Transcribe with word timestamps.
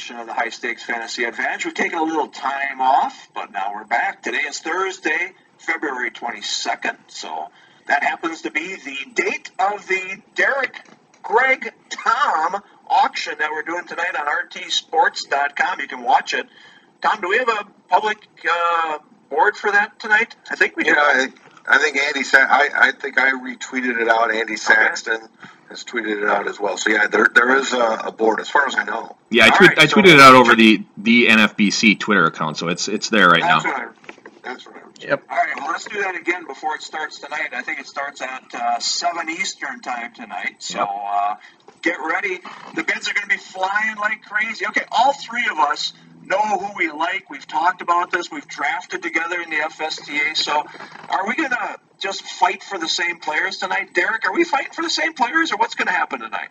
edition 0.00 0.16
of 0.16 0.26
the 0.26 0.32
High 0.32 0.48
Stakes 0.48 0.82
Fantasy 0.82 1.24
Advantage. 1.24 1.66
We've 1.66 1.74
taken 1.74 1.98
a 1.98 2.02
little 2.02 2.28
time 2.28 2.80
off, 2.80 3.28
but 3.34 3.52
now 3.52 3.74
we're 3.74 3.84
back. 3.84 4.22
Today 4.22 4.38
is 4.38 4.58
Thursday, 4.58 5.32
February 5.58 6.10
22nd, 6.10 6.96
so 7.08 7.50
that 7.86 8.02
happens 8.02 8.40
to 8.42 8.50
be 8.50 8.76
the 8.76 8.96
date 9.12 9.50
of 9.58 9.86
the 9.86 10.22
Derek 10.34 10.88
Greg 11.22 11.74
Tom 11.90 12.62
auction 12.88 13.34
that 13.40 13.50
we're 13.50 13.62
doing 13.62 13.86
tonight 13.86 14.16
on 14.18 14.26
rtsports.com. 14.48 15.80
You 15.80 15.86
can 15.86 16.02
watch 16.02 16.32
it. 16.32 16.46
Tom, 17.02 17.20
do 17.20 17.28
we 17.28 17.36
have 17.36 17.50
a 17.50 17.66
public 17.90 18.26
uh, 18.50 19.00
board 19.28 19.54
for 19.54 19.70
that 19.70 20.00
tonight? 20.00 20.34
I 20.50 20.56
think 20.56 20.78
we 20.78 20.84
do. 20.84 20.92
Yeah, 20.92 20.96
I, 20.98 21.28
I 21.68 21.76
think 21.76 21.98
Andy. 21.98 22.22
I, 22.32 22.68
I 22.74 22.92
think 22.92 23.18
I 23.18 23.32
retweeted 23.32 24.00
it 24.00 24.08
out. 24.08 24.34
Andy 24.34 24.56
Saxton. 24.56 25.16
Okay 25.16 25.50
has 25.70 25.84
tweeted 25.84 26.22
it 26.22 26.28
out 26.28 26.48
as 26.48 26.60
well. 26.60 26.76
So 26.76 26.90
yeah, 26.90 27.06
there 27.06 27.28
there 27.32 27.56
is 27.56 27.72
a, 27.72 28.02
a 28.04 28.12
board 28.12 28.40
as 28.40 28.50
far 28.50 28.66
as 28.66 28.74
I 28.76 28.84
know. 28.84 29.16
Yeah, 29.30 29.46
I, 29.46 29.50
tweet, 29.56 29.70
right, 29.70 29.78
I 29.78 29.86
so 29.86 29.96
tweeted 29.96 30.14
it 30.14 30.20
out 30.20 30.34
over 30.34 30.54
the 30.54 30.84
the 30.98 31.28
NFBC 31.28 31.98
Twitter 31.98 32.26
account, 32.26 32.58
so 32.58 32.68
it's 32.68 32.88
it's 32.88 33.08
there 33.08 33.28
right 33.30 33.40
that's 33.40 33.64
now. 33.64 33.70
What 33.70 33.80
I, 33.80 33.88
that's 34.42 34.66
right. 34.66 34.82
Yep. 35.00 35.22
All 35.30 35.36
right, 35.36 35.56
well, 35.56 35.68
let's 35.68 35.84
do 35.86 36.00
that 36.02 36.14
again 36.14 36.46
before 36.46 36.74
it 36.74 36.82
starts 36.82 37.20
tonight. 37.20 37.54
I 37.54 37.62
think 37.62 37.80
it 37.80 37.86
starts 37.86 38.20
at 38.20 38.44
uh, 38.52 38.78
7 38.78 39.30
Eastern 39.30 39.80
time 39.80 40.12
tonight. 40.12 40.56
So 40.58 40.78
yep. 40.78 40.88
uh, 40.90 41.34
get 41.80 41.96
ready. 42.06 42.38
The 42.74 42.82
bids 42.82 43.08
are 43.08 43.14
going 43.14 43.22
to 43.22 43.28
be 43.28 43.38
flying 43.38 43.96
like 43.96 44.22
crazy. 44.22 44.66
Okay, 44.66 44.84
all 44.92 45.14
three 45.14 45.46
of 45.50 45.58
us 45.58 45.94
know 46.30 46.58
who 46.58 46.72
we 46.76 46.90
like. 46.90 47.28
We've 47.28 47.46
talked 47.46 47.82
about 47.82 48.10
this. 48.10 48.30
We've 48.30 48.46
drafted 48.48 49.02
together 49.02 49.40
in 49.40 49.50
the 49.50 49.56
FSTA. 49.56 50.36
So 50.36 50.64
are 51.08 51.28
we 51.28 51.34
going 51.34 51.50
to 51.50 51.76
just 51.98 52.22
fight 52.22 52.62
for 52.62 52.78
the 52.78 52.88
same 52.88 53.18
players 53.18 53.58
tonight? 53.58 53.92
Derek, 53.94 54.24
are 54.26 54.32
we 54.32 54.44
fighting 54.44 54.72
for 54.72 54.82
the 54.82 54.90
same 54.90 55.12
players, 55.12 55.52
or 55.52 55.56
what's 55.58 55.74
going 55.74 55.88
to 55.88 55.92
happen 55.92 56.20
tonight? 56.20 56.48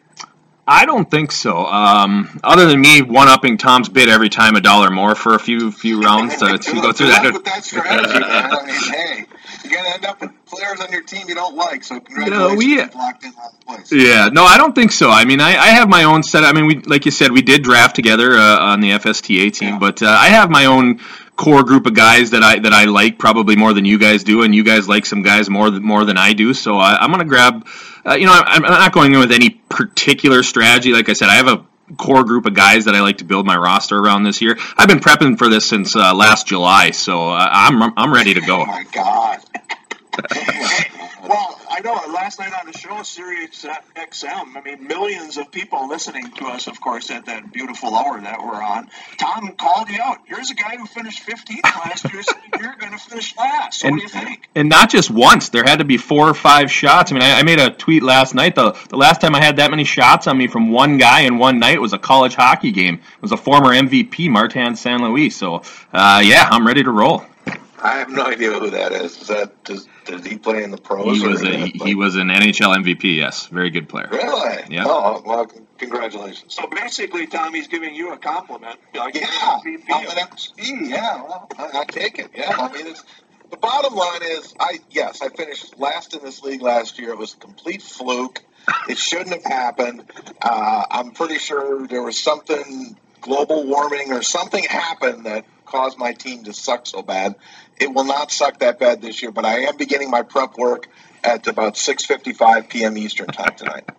I 0.68 0.86
don't 0.86 1.10
think 1.10 1.32
so. 1.32 1.66
Um, 1.66 2.40
other 2.44 2.68
than 2.68 2.80
me 2.80 3.02
one 3.02 3.28
upping 3.28 3.58
Tom's 3.58 3.90
bid 3.90 4.08
every 4.08 4.30
time 4.30 4.56
a 4.56 4.62
dollar 4.62 4.92
more 4.92 5.16
for 5.16 5.34
a 5.34 5.40
few 5.40 5.72
few 5.72 6.00
rounds 6.00 6.38
to, 6.38 6.60
to 6.60 6.74
go 6.76 6.92
through 6.94 7.08
that. 7.08 7.62
Strategy. 7.64 8.24
I 8.24 8.66
mean, 8.66 8.94
hey, 8.94 9.26
you're 9.64 9.74
gonna 9.74 9.90
end 9.90 10.06
up 10.06 10.22
with 10.22 10.32
players 10.46 10.80
on 10.80 10.92
your 10.92 11.04
team 11.04 11.28
you 11.28 11.36
don't 11.36 11.56
like. 11.56 11.84
So 11.84 12.00
congratulations, 12.00 12.64
you 12.64 12.78
know, 12.78 12.92
we, 12.92 13.00
locked 13.00 13.24
in 13.24 13.34
last 13.34 13.66
place. 13.66 13.92
Yeah, 13.92 14.30
no, 14.32 14.44
I 14.44 14.58
don't 14.58 14.74
think 14.74 14.92
so. 14.92 15.10
I 15.10 15.26
mean, 15.26 15.42
I, 15.42 15.50
I 15.50 15.68
have 15.68 15.90
my 15.90 16.04
own 16.04 16.24
set. 16.24 16.44
I 16.44 16.54
mean, 16.54 16.66
we 16.66 16.76
like 16.82 17.06
you 17.06 17.12
said, 17.12 17.32
we 17.32 17.42
did 17.42 17.64
draft 17.64 17.96
together 17.96 18.34
uh, 18.34 18.60
on 18.60 18.80
the 18.80 18.92
FSTA 18.92 19.54
team, 19.54 19.74
yeah. 19.74 19.80
but 19.80 20.02
uh, 20.02 20.08
I 20.08 20.30
have 20.30 20.50
my 20.50 20.66
own 20.66 21.00
core 21.40 21.64
group 21.64 21.86
of 21.86 21.94
guys 21.94 22.32
that 22.32 22.44
I 22.44 22.60
that 22.60 22.74
I 22.74 22.84
like 22.84 23.18
probably 23.18 23.56
more 23.56 23.74
than 23.74 23.86
you 23.86 23.98
guys 23.98 24.24
do, 24.24 24.44
and 24.44 24.54
you 24.54 24.64
guys 24.64 24.90
like 24.90 25.06
some 25.06 25.22
guys 25.22 25.50
more 25.50 25.70
than 25.72 25.82
more 25.84 26.04
than 26.04 26.18
I 26.18 26.34
do. 26.34 26.54
So 26.54 26.78
I, 26.78 27.04
am 27.04 27.12
going 27.12 27.20
to 27.20 27.26
grab. 27.26 27.66
Uh, 28.06 28.16
you 28.16 28.26
know, 28.26 28.34
I'm, 28.34 28.66
I'm 28.66 28.72
not 28.72 28.92
going 28.92 29.14
in 29.14 29.20
with 29.20 29.32
any 29.32 29.50
particular 29.50 30.44
strategy. 30.44 30.92
Like 30.92 31.10
I 31.10 31.14
said, 31.14 31.30
I 31.30 31.36
have 31.36 31.48
a 31.48 31.66
core 31.98 32.24
group 32.24 32.46
of 32.46 32.54
guys 32.54 32.86
that 32.86 32.96
I 32.96 33.02
like 33.02 33.18
to 33.20 33.26
build 33.26 33.46
my 33.46 33.58
roster 33.58 33.98
around 33.98 34.24
this 34.24 34.42
year. 34.42 34.58
I've 34.78 34.88
been 34.88 35.00
prepping 35.00 35.38
for 35.38 35.48
this 35.50 35.66
since 35.66 35.96
uh, 35.96 36.14
last 36.14 36.48
July, 36.48 36.92
so 36.92 37.30
uh, 37.30 37.50
I'm 37.50 37.94
I'm 37.98 38.14
ready 38.14 38.34
to 38.34 38.42
go. 38.42 38.62
Oh 38.62 38.66
my 38.66 38.84
god. 38.92 39.40
well, 41.28 41.60
I 41.70 41.82
know 41.84 41.94
last 42.14 42.40
night 42.40 42.54
on 42.60 42.66
the 42.66 42.78
show, 42.78 43.02
Sirius 43.04 43.66
XM, 43.96 44.56
I 44.56 44.62
mean, 44.62 44.88
millions 44.88 45.38
of 45.38 45.52
people 45.52 45.88
listening 45.88 46.32
to 46.32 46.46
us, 46.46 46.68
of 46.68 46.80
course, 46.82 47.10
at 47.12 47.26
that 47.28 47.54
beautiful 47.54 47.96
hour 47.96 48.20
that 48.20 48.40
we're 48.42 48.62
on. 48.62 48.90
Tom 49.18 49.54
called 49.54 49.90
you 49.90 50.02
out. 50.02 50.20
Here's 50.26 50.52
a 50.52 50.56
guy 50.56 50.78
who 50.78 50.86
finished 50.86 51.26
15th 51.28 51.64
last 51.64 52.12
year, 52.12 52.24
saying 52.24 52.52
you're 52.60 52.76
going 52.76 52.92
to 52.92 52.98
finish 52.98 53.36
last. 53.38 53.80
So 53.80 53.88
and, 53.88 53.96
what 53.96 54.00
do 54.00 54.04
you 54.04 54.26
think? 54.26 54.50
And 54.56 54.70
not 54.70 54.90
just 54.90 55.10
once. 55.10 55.50
There 55.50 55.64
had 55.64 55.80
to 55.80 55.86
be 55.86 55.98
four 55.98 56.30
or 56.30 56.34
five 56.34 56.72
shots. 56.72 57.12
I 57.12 57.16
mean, 57.16 57.24
I, 57.24 57.40
I 57.40 57.44
made 57.44 57.60
a 57.60 57.70
tweet 57.70 58.04
last 58.04 58.36
night. 58.36 58.56
The, 58.56 58.72
the 58.90 58.98
last 58.98 59.22
time 59.22 59.36
I 59.36 59.44
had 59.44 59.58
that 59.58 59.72
many 59.72 59.84
shots 59.84 60.28
on 60.28 60.38
me 60.38 60.48
from 60.48 60.72
one 60.72 60.98
guy 60.98 61.22
in 61.22 61.38
one 61.38 61.60
night 61.60 61.80
was 61.80 61.94
a 61.94 62.00
college 62.00 62.36
hockey 62.36 62.72
game. 62.72 62.96
It 62.96 63.22
was 63.22 63.32
a 63.32 63.38
former 63.38 63.70
MVP, 63.70 64.30
Martin 64.30 64.76
St. 64.76 65.02
Louis. 65.02 65.30
So, 65.30 65.64
uh, 65.94 66.22
yeah, 66.24 66.48
I'm 66.52 66.66
ready 66.66 66.84
to 66.84 66.92
roll. 66.92 67.24
I 67.82 68.00
have 68.00 68.10
no 68.10 68.24
idea 68.24 68.52
who 68.52 68.70
that 68.72 68.92
is. 68.92 69.22
Is 69.22 69.28
that 69.28 69.64
does, 69.64 69.88
did 70.06 70.26
he 70.26 70.38
play 70.38 70.64
in 70.64 70.72
the 70.72 70.78
pros? 70.78 71.18
He 71.18 71.28
was 71.28 71.42
a, 71.42 71.56
he, 71.56 71.72
he 71.84 71.96
was 71.96 72.16
an 72.16 72.28
NHL 72.28 72.76
MVP. 72.76 73.16
Yes, 73.16 73.48
very 73.48 73.70
good 73.70 73.88
player. 73.88 74.10
Really? 74.12 74.64
Yeah. 74.70 74.86
Oh 74.86 75.22
well, 75.26 75.48
congratulations. 75.78 76.54
So 76.54 76.68
basically, 76.68 77.28
Tommy's 77.28 77.68
giving 77.68 77.96
you 77.96 78.14
a 78.14 78.18
compliment. 78.18 78.78
Like, 78.94 79.16
yeah, 79.16 79.28
MVP. 79.28 79.84
I'm 79.92 80.08
an 80.08 80.16
MVP. 80.16 80.90
Yeah, 80.90 81.24
well, 81.24 81.48
I, 81.58 81.80
I 81.80 81.86
take 81.86 82.20
it. 82.20 82.32
Yeah, 82.36 82.56
I 82.58 82.72
mean, 82.72 82.88
it's, 82.88 83.04
the 83.50 83.58
bottom 83.58 83.96
line 83.96 84.22
is, 84.24 84.54
I 84.60 84.80
yes, 84.92 85.22
I 85.22 85.30
finished 85.30 85.78
last 85.80 86.14
in 86.14 86.24
this 86.24 86.44
league 86.44 86.62
last 86.62 87.00
year. 87.00 87.12
It 87.12 87.18
was 87.18 87.34
a 87.34 87.38
complete 87.38 87.82
fluke. 87.82 88.42
It 88.88 88.98
shouldn't 88.98 89.30
have 89.30 89.46
happened. 89.46 90.04
Uh, 90.42 90.86
I'm 90.92 91.12
pretty 91.12 91.40
sure 91.40 91.88
there 91.88 92.04
was 92.04 92.20
something 92.20 92.98
global 93.22 93.66
warming 93.66 94.12
or 94.12 94.22
something 94.22 94.64
happened 94.64 95.26
that 95.26 95.46
caused 95.70 95.98
my 95.98 96.14
team 96.14 96.44
to 96.46 96.54
suck 96.54 96.88
so 96.88 97.02
bad. 97.02 97.36
It 97.80 97.94
will 97.94 98.06
not 98.06 98.32
suck 98.32 98.60
that 98.60 98.80
bad 98.80 99.02
this 99.02 99.22
year, 99.22 99.32
but 99.32 99.46
I 99.46 99.62
am 99.62 99.78
beginning 99.78 100.10
my 100.10 100.24
prep 100.24 100.58
work 100.58 100.88
at 101.24 101.48
about 101.48 101.76
6:55 101.76 102.70
p.m. 102.70 102.98
Eastern 102.98 103.28
time 103.28 103.56
tonight. 103.56 103.90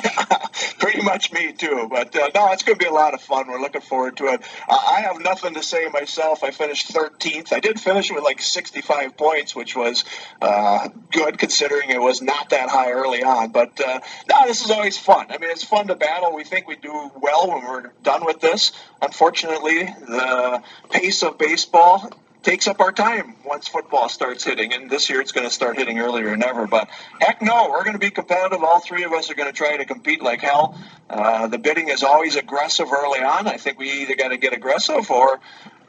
Pretty 0.78 1.02
much 1.02 1.32
me 1.32 1.52
too. 1.52 1.88
But 1.90 2.14
uh, 2.16 2.30
no, 2.34 2.52
it's 2.52 2.62
going 2.62 2.78
to 2.78 2.84
be 2.84 2.88
a 2.88 2.92
lot 2.92 3.14
of 3.14 3.20
fun. 3.20 3.48
We're 3.48 3.60
looking 3.60 3.80
forward 3.80 4.16
to 4.18 4.26
it. 4.26 4.42
I 4.68 5.02
have 5.02 5.20
nothing 5.20 5.54
to 5.54 5.62
say 5.62 5.88
myself. 5.88 6.42
I 6.42 6.50
finished 6.50 6.92
13th. 6.92 7.52
I 7.52 7.60
did 7.60 7.80
finish 7.80 8.10
with 8.10 8.24
like 8.24 8.40
65 8.40 9.16
points, 9.16 9.54
which 9.54 9.76
was 9.76 10.04
uh, 10.40 10.88
good 11.12 11.38
considering 11.38 11.90
it 11.90 12.00
was 12.00 12.22
not 12.22 12.50
that 12.50 12.68
high 12.68 12.92
early 12.92 13.22
on. 13.22 13.50
But 13.50 13.80
uh, 13.80 14.00
no, 14.28 14.46
this 14.46 14.64
is 14.64 14.70
always 14.70 14.98
fun. 14.98 15.26
I 15.30 15.38
mean, 15.38 15.50
it's 15.50 15.64
fun 15.64 15.88
to 15.88 15.94
battle. 15.94 16.34
We 16.34 16.44
think 16.44 16.68
we 16.68 16.76
do 16.76 17.10
well 17.20 17.48
when 17.48 17.64
we're 17.64 17.92
done 18.02 18.24
with 18.24 18.40
this. 18.40 18.72
Unfortunately, 19.02 19.84
the 19.84 20.62
pace 20.90 21.22
of 21.22 21.38
baseball 21.38 22.10
takes 22.46 22.68
up 22.68 22.78
our 22.80 22.92
time 22.92 23.34
once 23.44 23.66
football 23.66 24.08
starts 24.08 24.44
hitting. 24.44 24.72
And 24.72 24.88
this 24.88 25.10
year 25.10 25.20
it's 25.20 25.32
going 25.32 25.48
to 25.48 25.52
start 25.52 25.76
hitting 25.76 25.98
earlier 25.98 26.30
than 26.30 26.44
ever. 26.44 26.68
But 26.68 26.88
heck 27.20 27.42
no, 27.42 27.70
we're 27.70 27.82
going 27.82 27.94
to 27.94 27.98
be 27.98 28.10
competitive. 28.10 28.62
All 28.62 28.78
three 28.78 29.02
of 29.02 29.12
us 29.12 29.32
are 29.32 29.34
going 29.34 29.52
to 29.52 29.52
try 29.52 29.76
to 29.76 29.84
compete 29.84 30.22
like 30.22 30.40
hell. 30.42 30.78
Uh, 31.10 31.48
the 31.48 31.58
bidding 31.58 31.88
is 31.88 32.04
always 32.04 32.36
aggressive 32.36 32.86
early 32.92 33.18
on. 33.18 33.48
I 33.48 33.56
think 33.56 33.80
we 33.80 34.02
either 34.02 34.14
got 34.14 34.28
to 34.28 34.36
get 34.36 34.52
aggressive 34.52 35.10
or 35.10 35.40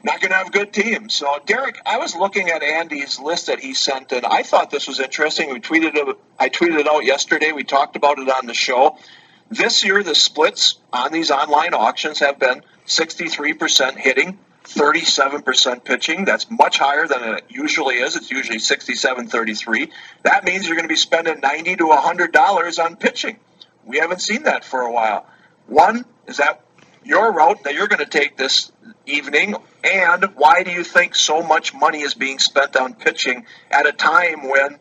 not 0.02 0.20
going 0.20 0.32
to 0.32 0.36
have 0.36 0.50
good 0.50 0.72
teams. 0.72 1.14
So, 1.14 1.38
Derek, 1.46 1.80
I 1.86 1.98
was 1.98 2.16
looking 2.16 2.50
at 2.50 2.64
Andy's 2.64 3.20
list 3.20 3.46
that 3.46 3.60
he 3.60 3.72
sent, 3.72 4.10
and 4.10 4.26
I 4.26 4.42
thought 4.42 4.72
this 4.72 4.88
was 4.88 4.98
interesting. 4.98 5.52
We 5.52 5.60
tweeted 5.60 5.94
it. 5.94 6.16
I 6.40 6.48
tweeted 6.48 6.80
it 6.80 6.88
out 6.88 7.04
yesterday. 7.04 7.52
We 7.52 7.62
talked 7.62 7.94
about 7.94 8.18
it 8.18 8.28
on 8.28 8.46
the 8.46 8.54
show. 8.54 8.98
This 9.48 9.84
year, 9.84 10.02
the 10.02 10.16
splits 10.16 10.80
on 10.92 11.12
these 11.12 11.30
online 11.30 11.72
auctions 11.72 12.18
have 12.18 12.40
been 12.40 12.62
63% 12.86 13.96
hitting, 13.96 14.38
37% 14.74 15.84
pitching. 15.84 16.24
That's 16.24 16.50
much 16.50 16.78
higher 16.78 17.06
than 17.06 17.22
it 17.34 17.44
usually 17.48 17.96
is. 17.96 18.16
It's 18.16 18.30
usually 18.30 18.58
67 18.58 19.28
33. 19.28 19.90
That 20.22 20.44
means 20.44 20.66
you're 20.66 20.76
going 20.76 20.88
to 20.88 20.92
be 20.92 20.96
spending 20.96 21.40
90 21.40 21.76
to 21.76 21.84
$100 21.84 22.84
on 22.84 22.96
pitching. 22.96 23.38
We 23.84 23.98
haven't 23.98 24.20
seen 24.20 24.44
that 24.44 24.64
for 24.64 24.82
a 24.82 24.92
while. 24.92 25.26
One, 25.66 26.04
is 26.26 26.36
that 26.36 26.62
your 27.04 27.32
route 27.32 27.64
that 27.64 27.74
you're 27.74 27.88
going 27.88 28.04
to 28.04 28.06
take 28.06 28.36
this 28.36 28.70
evening? 29.06 29.56
And 29.82 30.24
why 30.36 30.62
do 30.62 30.70
you 30.70 30.84
think 30.84 31.14
so 31.14 31.42
much 31.42 31.74
money 31.74 32.02
is 32.02 32.14
being 32.14 32.38
spent 32.38 32.76
on 32.76 32.94
pitching 32.94 33.46
at 33.70 33.86
a 33.86 33.92
time 33.92 34.48
when 34.48 34.78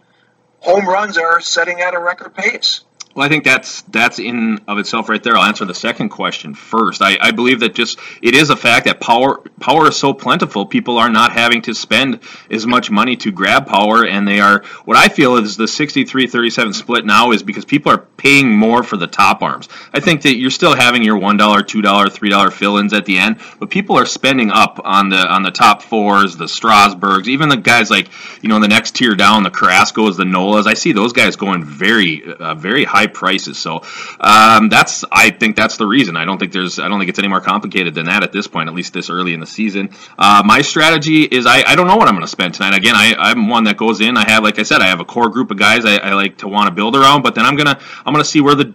home 0.59 0.87
runs 0.87 1.17
are 1.17 1.39
setting 1.39 1.79
at 1.79 1.93
a 1.93 1.99
record 1.99 2.35
pace? 2.35 2.83
Well, 3.17 3.25
I 3.25 3.29
think 3.29 3.45
that's 3.45 3.81
that's 3.81 4.19
in 4.19 4.59
of 4.67 4.77
itself 4.77 5.09
right 5.09 5.23
there. 5.23 5.35
I'll 5.35 5.45
answer 5.45 5.65
the 5.65 5.73
second 5.73 6.09
question 6.09 6.53
first. 6.53 7.01
I, 7.01 7.17
I 7.19 7.31
believe 7.31 7.61
that 7.61 7.73
just 7.73 7.97
it 8.21 8.35
is 8.35 8.51
a 8.51 8.55
fact 8.55 8.85
that 8.85 8.99
power 8.99 9.39
power 9.59 9.87
is 9.87 9.97
so 9.97 10.13
plentiful. 10.13 10.67
People 10.67 10.99
are 10.99 11.09
not 11.09 11.31
having 11.31 11.63
to 11.63 11.73
spend 11.73 12.19
as 12.51 12.67
much 12.67 12.91
money 12.91 13.15
to 13.15 13.31
grab 13.31 13.65
power, 13.65 14.05
and 14.05 14.27
they 14.27 14.39
are. 14.39 14.63
What 14.85 14.97
I 14.97 15.07
feel 15.07 15.37
is 15.37 15.57
the 15.57 15.63
63-37 15.63 16.75
split 16.75 17.07
now 17.07 17.31
is 17.31 17.41
because 17.41 17.65
people 17.65 17.91
are 17.91 17.97
paying 17.97 18.55
more 18.55 18.83
for 18.83 18.97
the 18.97 19.07
top 19.07 19.41
arms. 19.41 19.67
I 19.91 19.99
think 19.99 20.21
that 20.21 20.37
you're 20.37 20.51
still 20.51 20.75
having 20.75 21.01
your 21.01 21.17
one 21.17 21.37
dollar, 21.37 21.63
two 21.63 21.81
dollar, 21.81 22.09
three 22.09 22.29
dollar 22.29 22.51
fill-ins 22.51 22.93
at 22.93 23.07
the 23.07 23.17
end, 23.17 23.39
but 23.59 23.71
people 23.71 23.97
are 23.97 24.05
spending 24.05 24.51
up 24.51 24.79
on 24.83 25.09
the 25.09 25.27
on 25.27 25.41
the 25.41 25.49
top 25.49 25.81
fours, 25.81 26.37
the 26.37 26.47
Strasburgs, 26.47 27.27
even 27.27 27.49
the 27.49 27.57
guys 27.57 27.89
like 27.89 28.09
you 28.43 28.49
know 28.49 28.59
the 28.59 28.67
next 28.67 28.93
tier 28.93 29.15
down, 29.15 29.41
the 29.41 29.49
Carrascos, 29.49 30.17
the 30.17 30.23
Nolas. 30.23 30.67
I 30.67 30.75
see 30.75 30.91
those 30.91 31.13
guys 31.13 31.35
going 31.35 31.63
very 31.63 32.23
uh, 32.23 32.53
very 32.53 32.83
high 32.83 33.06
prices. 33.07 33.57
So 33.57 33.81
um, 34.19 34.69
that's 34.69 35.03
I 35.11 35.29
think 35.29 35.55
that's 35.55 35.77
the 35.77 35.87
reason. 35.87 36.17
I 36.17 36.25
don't 36.25 36.37
think 36.37 36.51
there's 36.51 36.79
I 36.79 36.87
don't 36.87 36.99
think 36.99 37.09
it's 37.09 37.19
any 37.19 37.27
more 37.27 37.41
complicated 37.41 37.95
than 37.95 38.07
that 38.07 38.23
at 38.23 38.31
this 38.31 38.47
point, 38.47 38.69
at 38.69 38.75
least 38.75 38.93
this 38.93 39.09
early 39.09 39.33
in 39.33 39.39
the 39.39 39.47
season. 39.47 39.89
Uh, 40.17 40.43
my 40.45 40.61
strategy 40.61 41.23
is 41.23 41.45
I, 41.45 41.63
I 41.63 41.75
don't 41.75 41.87
know 41.87 41.95
what 41.95 42.07
I'm 42.07 42.15
going 42.15 42.21
to 42.21 42.27
spend 42.27 42.53
tonight. 42.53 42.75
Again, 42.75 42.95
I, 42.95 43.15
I'm 43.17 43.47
one 43.47 43.63
that 43.65 43.77
goes 43.77 44.01
in. 44.01 44.17
I 44.17 44.29
have 44.29 44.43
like 44.43 44.59
I 44.59 44.63
said, 44.63 44.81
I 44.81 44.87
have 44.87 44.99
a 44.99 45.05
core 45.05 45.29
group 45.29 45.51
of 45.51 45.57
guys 45.57 45.85
I, 45.85 45.97
I 45.97 46.13
like 46.13 46.37
to 46.39 46.47
want 46.47 46.67
to 46.67 46.73
build 46.73 46.95
around, 46.95 47.21
but 47.21 47.35
then 47.35 47.45
I'm 47.45 47.55
gonna 47.55 47.79
I'm 48.05 48.17
to 48.17 48.25
see 48.25 48.41
where 48.41 48.55
the 48.55 48.73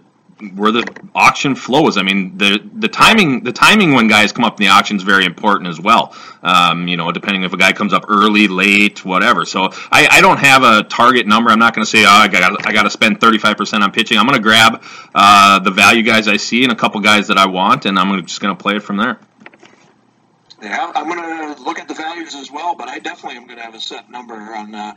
where 0.51 0.71
the 0.71 0.83
auction 1.15 1.55
flows. 1.55 1.97
I 1.97 2.03
mean, 2.03 2.37
the 2.37 2.59
the 2.73 2.87
timing 2.87 3.43
the 3.43 3.51
timing 3.51 3.93
when 3.93 4.07
guys 4.07 4.31
come 4.31 4.45
up 4.45 4.59
in 4.59 4.65
the 4.65 4.71
auction 4.71 4.97
is 4.97 5.03
very 5.03 5.25
important 5.25 5.69
as 5.69 5.79
well. 5.79 6.15
Um, 6.41 6.87
you 6.87 6.97
know, 6.97 7.11
depending 7.11 7.43
if 7.43 7.53
a 7.53 7.57
guy 7.57 7.71
comes 7.73 7.93
up 7.93 8.05
early, 8.09 8.47
late, 8.47 9.05
whatever. 9.05 9.45
So 9.45 9.69
I, 9.91 10.07
I 10.11 10.21
don't 10.21 10.39
have 10.39 10.63
a 10.63 10.83
target 10.83 11.25
number. 11.25 11.49
I'm 11.49 11.59
not 11.59 11.73
going 11.73 11.85
to 11.85 11.89
say, 11.89 12.03
oh, 12.05 12.09
I 12.09 12.27
got 12.27 12.67
I 12.67 12.73
got 12.73 12.83
to 12.83 12.89
spend 12.89 13.21
35 13.21 13.57
percent 13.57 13.83
on 13.83 13.91
pitching. 13.91 14.17
I'm 14.17 14.27
going 14.27 14.37
to 14.37 14.43
grab 14.43 14.83
uh, 15.15 15.59
the 15.59 15.71
value 15.71 16.03
guys 16.03 16.27
I 16.27 16.37
see 16.37 16.63
and 16.63 16.71
a 16.71 16.75
couple 16.75 16.99
guys 17.01 17.27
that 17.27 17.37
I 17.37 17.47
want, 17.47 17.85
and 17.85 17.97
I'm 17.97 18.25
just 18.25 18.41
going 18.41 18.55
to 18.55 18.61
play 18.61 18.75
it 18.75 18.83
from 18.83 18.97
there. 18.97 19.19
Yeah, 20.63 20.93
I'm 20.95 21.07
going 21.07 21.55
to 21.55 21.61
look 21.61 21.77
at 21.77 21.89
the 21.89 21.93
values 21.93 22.35
as 22.35 22.49
well, 22.49 22.73
but 22.75 22.87
I 22.87 22.99
definitely 22.99 23.37
am 23.37 23.47
going 23.47 23.57
to 23.57 23.65
have 23.65 23.75
a 23.75 23.81
set 23.81 24.09
number 24.09 24.33
on 24.33 24.73
uh, 24.73 24.95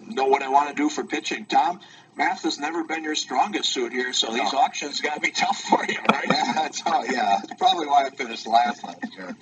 know 0.00 0.24
what 0.24 0.42
I 0.42 0.48
want 0.48 0.70
to 0.70 0.74
do 0.74 0.88
for 0.88 1.04
pitching. 1.04 1.44
Tom, 1.44 1.80
math 2.16 2.42
has 2.42 2.58
never 2.58 2.84
been 2.84 3.04
your 3.04 3.14
strongest 3.14 3.72
suit 3.72 3.92
here, 3.92 4.12
so 4.12 4.32
these 4.32 4.52
no. 4.52 4.58
auctions 4.58 5.00
got 5.00 5.14
to 5.14 5.20
be 5.20 5.30
tough 5.30 5.60
for 5.60 5.84
you, 5.86 5.98
right? 6.10 6.26
yeah, 6.30 6.52
that's 6.54 6.80
how, 6.80 7.02
yeah. 7.04 7.40
That's 7.40 7.54
probably 7.54 7.86
why 7.86 8.06
I 8.06 8.10
finished 8.10 8.46
last 8.46 8.84
last 8.84 9.16
year. 9.16 9.36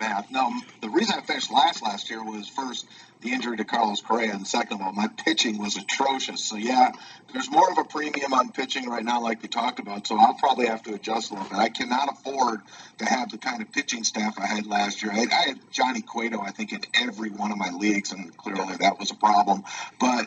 math. 0.00 0.30
No, 0.30 0.52
the 0.80 0.88
reason 0.88 1.18
I 1.18 1.22
finished 1.22 1.50
last 1.50 1.82
last 1.82 2.10
year 2.10 2.22
was 2.22 2.48
first 2.48 2.86
the 3.20 3.32
injury 3.32 3.56
to 3.56 3.64
Carlos 3.64 4.00
Correa, 4.00 4.32
and 4.32 4.46
second 4.46 4.80
of 4.80 4.86
all, 4.86 4.92
my 4.92 5.08
pitching 5.08 5.58
was 5.58 5.76
atrocious. 5.76 6.44
So 6.44 6.56
yeah, 6.56 6.92
there's 7.32 7.50
more 7.50 7.70
of 7.70 7.78
a 7.78 7.84
premium 7.84 8.32
on 8.32 8.52
pitching 8.52 8.88
right 8.88 9.04
now, 9.04 9.20
like 9.20 9.42
we 9.42 9.48
talked 9.48 9.80
about. 9.80 10.06
So 10.06 10.16
I'll 10.16 10.34
probably 10.34 10.66
have 10.66 10.82
to 10.84 10.94
adjust 10.94 11.30
a 11.30 11.34
little 11.34 11.48
bit. 11.48 11.58
I 11.58 11.68
cannot 11.68 12.12
afford 12.12 12.60
to 12.98 13.04
have 13.04 13.30
the 13.30 13.38
kind 13.38 13.60
of 13.60 13.72
pitching 13.72 14.04
staff 14.04 14.38
I 14.38 14.46
had 14.46 14.66
last 14.66 15.02
year. 15.02 15.12
I, 15.12 15.26
I 15.32 15.48
had 15.48 15.58
Johnny 15.72 16.00
Cueto, 16.00 16.40
I 16.40 16.50
think, 16.50 16.72
in 16.72 16.80
every 16.94 17.30
one 17.30 17.50
of 17.50 17.58
my 17.58 17.70
leagues, 17.70 18.12
and 18.12 18.36
clearly 18.36 18.76
that 18.76 19.00
was 19.00 19.10
a 19.10 19.16
problem. 19.16 19.64
But 19.98 20.26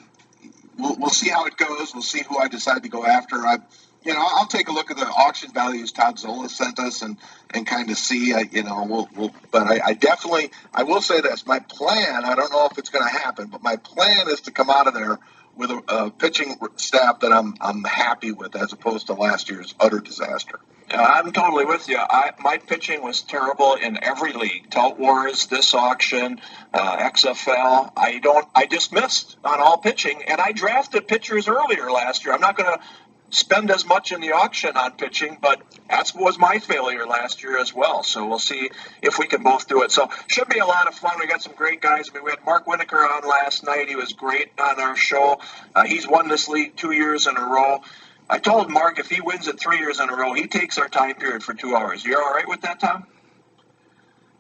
we'll, 0.82 0.96
we'll 0.98 1.10
see 1.10 1.30
how 1.30 1.46
it 1.46 1.58
goes. 1.58 1.94
We'll 1.94 2.04
see 2.04 2.24
who 2.28 2.38
I 2.38 2.48
decide 2.48 2.84
to 2.84 2.90
go 2.90 3.06
after. 3.06 3.38
I, 3.38 3.60
you 4.04 4.14
know, 4.14 4.24
I'll 4.24 4.48
take 4.48 4.68
a 4.68 4.72
look 4.72 4.92
at 4.92 4.98
the 4.98 5.06
auction 5.06 5.52
values 5.54 5.92
Todd 5.92 6.18
Zola 6.20 6.50
sent 6.50 6.80
us 6.80 7.02
and 7.02 7.18
and 7.54 7.68
kind 7.68 7.90
of 7.90 7.98
see. 7.98 8.34
I, 8.34 8.46
you 8.52 8.64
know, 8.64 8.86
we'll, 8.90 9.10
we'll 9.16 9.32
but 9.52 9.68
I, 9.68 9.80
I 9.88 9.94
definitely 9.94 10.52
I 10.74 10.84
will 10.84 11.02
say 11.02 11.22
this. 11.22 11.46
My 11.46 11.60
plan. 11.60 12.26
I 12.26 12.36
don't 12.36 12.52
know 12.52 12.68
if 12.72 12.78
it's 12.78 12.90
going 12.90 13.06
to 13.06 13.12
happen, 13.12 13.48
but 13.48 13.62
my 13.64 13.76
plan 13.76 14.28
is 14.30 14.42
to 14.42 14.52
come 14.52 14.70
out 14.70 14.88
of 14.88 14.94
there 14.94 15.20
with 15.56 15.72
a, 15.72 15.84
a, 15.88 16.12
pitching 16.12 16.56
staff 16.76 17.20
that 17.22 17.32
I'm 17.32 17.56
I'm 17.62 17.84
happy 17.84 18.32
with, 18.32 18.56
as 18.56 18.74
opposed 18.74 19.08
to 19.08 19.14
last 19.14 19.50
year's 19.50 19.74
utter 19.80 20.00
disaster. 20.00 20.60
Yeah, 20.90 21.02
I'm 21.02 21.32
totally 21.32 21.64
with 21.64 21.88
you. 21.88 21.98
I, 21.98 22.32
my 22.40 22.58
pitching 22.58 23.02
was 23.02 23.22
terrible 23.22 23.76
in 23.76 24.04
every 24.04 24.34
league. 24.34 24.70
Tout 24.70 25.00
Wars, 25.00 25.46
this 25.46 25.74
auction, 25.74 26.42
uh, 26.74 26.98
XFL. 26.98 27.92
I 27.96 28.20
don't. 28.20 28.46
I 28.54 28.66
just 28.66 28.92
missed 28.92 29.38
on 29.44 29.62
all 29.62 29.78
pitching, 29.78 30.24
and 30.28 30.42
I 30.42 30.52
drafted 30.52 31.08
pitchers 31.08 31.48
earlier 31.48 31.90
last 31.92 32.26
year. 32.26 32.34
I'm 32.34 32.42
not 32.42 32.58
going 32.58 32.78
to 32.78 32.84
spend 33.32 33.72
as 33.72 33.86
much 33.86 34.12
in 34.12 34.22
the 34.22 34.34
auction 34.34 34.78
on 34.78 34.92
pitching, 34.92 35.38
but 35.42 35.62
that 35.90 36.12
was 36.16 36.38
my 36.38 36.60
failure 36.60 37.06
last 37.06 37.44
year 37.44 37.58
as 37.58 37.74
well. 37.74 38.04
So 38.04 38.28
we'll 38.28 38.40
see 38.40 38.70
if 39.02 39.18
we 39.18 39.28
can 39.28 39.44
both 39.44 39.68
do 39.68 39.82
it. 39.84 39.92
So 39.92 40.10
should 40.28 40.50
be 40.50 40.60
a 40.60 40.66
lot 40.66 40.88
of 40.88 40.96
fun. 40.96 41.14
We 41.20 41.28
got 41.28 41.42
some 41.42 41.54
great 41.56 41.82
guys. 41.82 42.10
I 42.10 42.16
mean, 42.16 42.26
we 42.26 42.32
had 42.32 42.46
Mark 42.46 42.66
Winokur 42.66 43.10
on 43.10 43.28
last 43.28 43.64
night. 43.64 43.90
He 43.90 43.96
was 43.96 44.14
great 44.14 44.50
on 44.60 44.80
our 44.80 44.96
show. 44.96 45.40
Uh, 45.74 45.84
he's 45.86 46.08
won 46.08 46.28
this 46.28 46.48
league 46.48 46.76
two 46.76 46.92
years 46.92 47.28
in 47.28 47.38
a 47.38 47.46
row. 47.46 47.82
I 48.30 48.40
told 48.40 48.70
Mark 48.70 49.00
if 49.00 49.10
he 49.10 49.20
wins 49.20 49.48
it 49.48 49.60
three 49.60 49.80
years 49.80 50.00
in 50.00 50.10
a 50.10 50.16
row, 50.16 50.34
he 50.34 50.48
takes 50.48 50.78
our 50.78 50.88
time 50.88 51.16
period 51.16 51.44
for 51.44 51.54
two 51.54 51.76
hours. 51.76 52.06
You're 52.06 52.24
all 52.24 52.34
right 52.34 52.48
with 52.48 52.62
that, 52.62 52.80
Tom? 52.80 53.06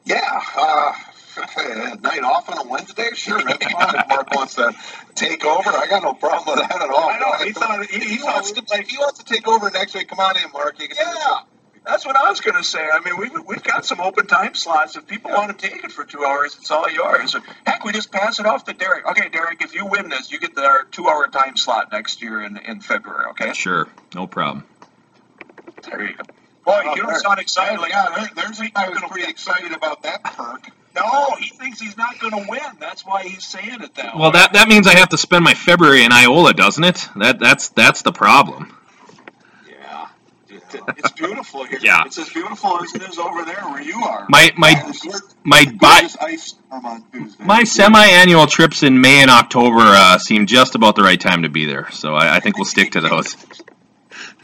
Yeah. 0.05 0.41
Uh, 0.55 0.93
night 1.37 2.23
off 2.23 2.49
on 2.49 2.65
a 2.65 2.69
Wednesday? 2.69 3.09
Sure, 3.13 3.41
that's 3.43 3.65
fine. 3.65 3.95
If 3.95 4.07
Mark 4.09 4.33
wants 4.33 4.55
to 4.55 4.73
take 5.15 5.45
over, 5.45 5.69
I 5.69 5.87
got 5.87 6.03
no 6.03 6.13
problem 6.13 6.57
with 6.57 6.67
that 6.67 6.81
at 6.81 6.89
all. 6.89 7.09
I 7.09 7.19
know. 7.19 7.45
He 7.45 7.51
thought 7.51 7.85
he, 7.85 7.99
he, 7.99 8.17
he 8.17 8.23
wants 8.23 8.51
to. 8.51 8.63
If 8.71 8.89
he 8.89 8.97
wants 8.97 9.23
to 9.23 9.25
take 9.25 9.47
over 9.47 9.69
next 9.69 9.93
week, 9.93 10.07
come 10.09 10.19
on 10.19 10.37
in, 10.37 10.51
Mark. 10.51 10.75
yeah. 10.79 11.39
That's 11.85 12.05
what 12.05 12.15
I 12.15 12.29
was 12.29 12.41
going 12.41 12.57
to 12.57 12.63
say. 12.63 12.79
I 12.79 12.99
mean, 12.99 13.17
we've, 13.17 13.47
we've 13.47 13.63
got 13.63 13.85
some 13.85 13.99
open 14.01 14.27
time 14.27 14.53
slots. 14.53 14.95
If 14.95 15.07
people 15.07 15.31
want 15.31 15.57
to 15.57 15.69
take 15.69 15.83
it 15.83 15.91
for 15.91 16.05
two 16.05 16.23
hours, 16.23 16.55
it's 16.59 16.69
all 16.69 16.87
yours. 16.89 17.35
Heck, 17.65 17.83
we 17.83 17.91
just 17.91 18.11
pass 18.11 18.39
it 18.39 18.45
off 18.45 18.65
to 18.65 18.73
Derek. 18.73 19.07
Okay, 19.07 19.29
Derek, 19.29 19.63
if 19.63 19.73
you 19.73 19.87
win 19.87 20.09
this, 20.09 20.31
you 20.31 20.39
get 20.39 20.55
our 20.59 20.83
two 20.83 21.07
hour 21.07 21.27
time 21.27 21.57
slot 21.57 21.91
next 21.91 22.21
year 22.21 22.43
in, 22.43 22.57
in 22.57 22.81
February, 22.81 23.31
okay? 23.31 23.53
Sure, 23.53 23.87
no 24.13 24.27
problem. 24.27 24.63
There 25.89 26.07
you 26.07 26.15
go. 26.15 26.23
Boy, 26.63 26.83
oh, 26.85 26.95
you 26.95 27.01
don't 27.01 27.15
sound 27.15 27.39
excited. 27.39 27.79
Like, 27.79 27.91
yeah, 27.91 28.13
there, 28.15 28.29
there's 28.35 28.61
I 28.75 28.89
was 28.89 29.01
pretty 29.09 29.27
excited 29.27 29.71
about 29.71 30.03
that 30.03 30.23
perk. 30.23 30.69
No, 30.95 31.35
he 31.39 31.49
thinks 31.49 31.79
he's 31.79 31.97
not 31.97 32.19
going 32.19 32.33
to 32.33 32.49
win. 32.49 32.61
That's 32.79 33.05
why 33.05 33.23
he's 33.23 33.45
saying 33.45 33.81
it 33.81 33.95
that 33.95 34.15
well, 34.15 34.31
way. 34.31 34.39
that 34.39 34.53
that 34.53 34.67
means 34.67 34.87
I 34.87 34.95
have 34.95 35.09
to 35.09 35.17
spend 35.17 35.43
my 35.43 35.53
February 35.53 36.03
in 36.03 36.11
Iola, 36.11 36.53
doesn't 36.53 36.83
it? 36.83 37.07
That 37.15 37.39
that's 37.39 37.69
that's 37.69 38.01
the 38.01 38.11
problem. 38.11 38.75
Yeah, 39.69 40.07
it's 40.97 41.11
beautiful 41.11 41.63
here. 41.63 41.79
Yeah, 41.81 42.03
it's 42.05 42.17
as 42.17 42.29
beautiful 42.29 42.83
as 42.83 42.93
it 42.93 43.03
is 43.03 43.17
over 43.17 43.45
there 43.45 43.63
where 43.63 43.81
you 43.81 44.03
are. 44.03 44.25
My 44.29 44.51
my 44.57 44.93
my 45.43 45.65
my, 45.79 46.99
my 47.39 47.63
semi-annual 47.63 48.47
trips 48.47 48.83
in 48.83 48.99
May 48.99 49.21
and 49.21 49.31
October 49.31 49.79
uh, 49.79 50.17
seem 50.17 50.45
just 50.45 50.75
about 50.75 50.95
the 50.97 51.03
right 51.03 51.19
time 51.19 51.43
to 51.43 51.49
be 51.49 51.65
there. 51.65 51.89
So 51.91 52.15
I, 52.15 52.35
I 52.35 52.39
think 52.41 52.57
we'll 52.57 52.65
stick 52.65 52.91
to 52.93 53.01
those. 53.01 53.37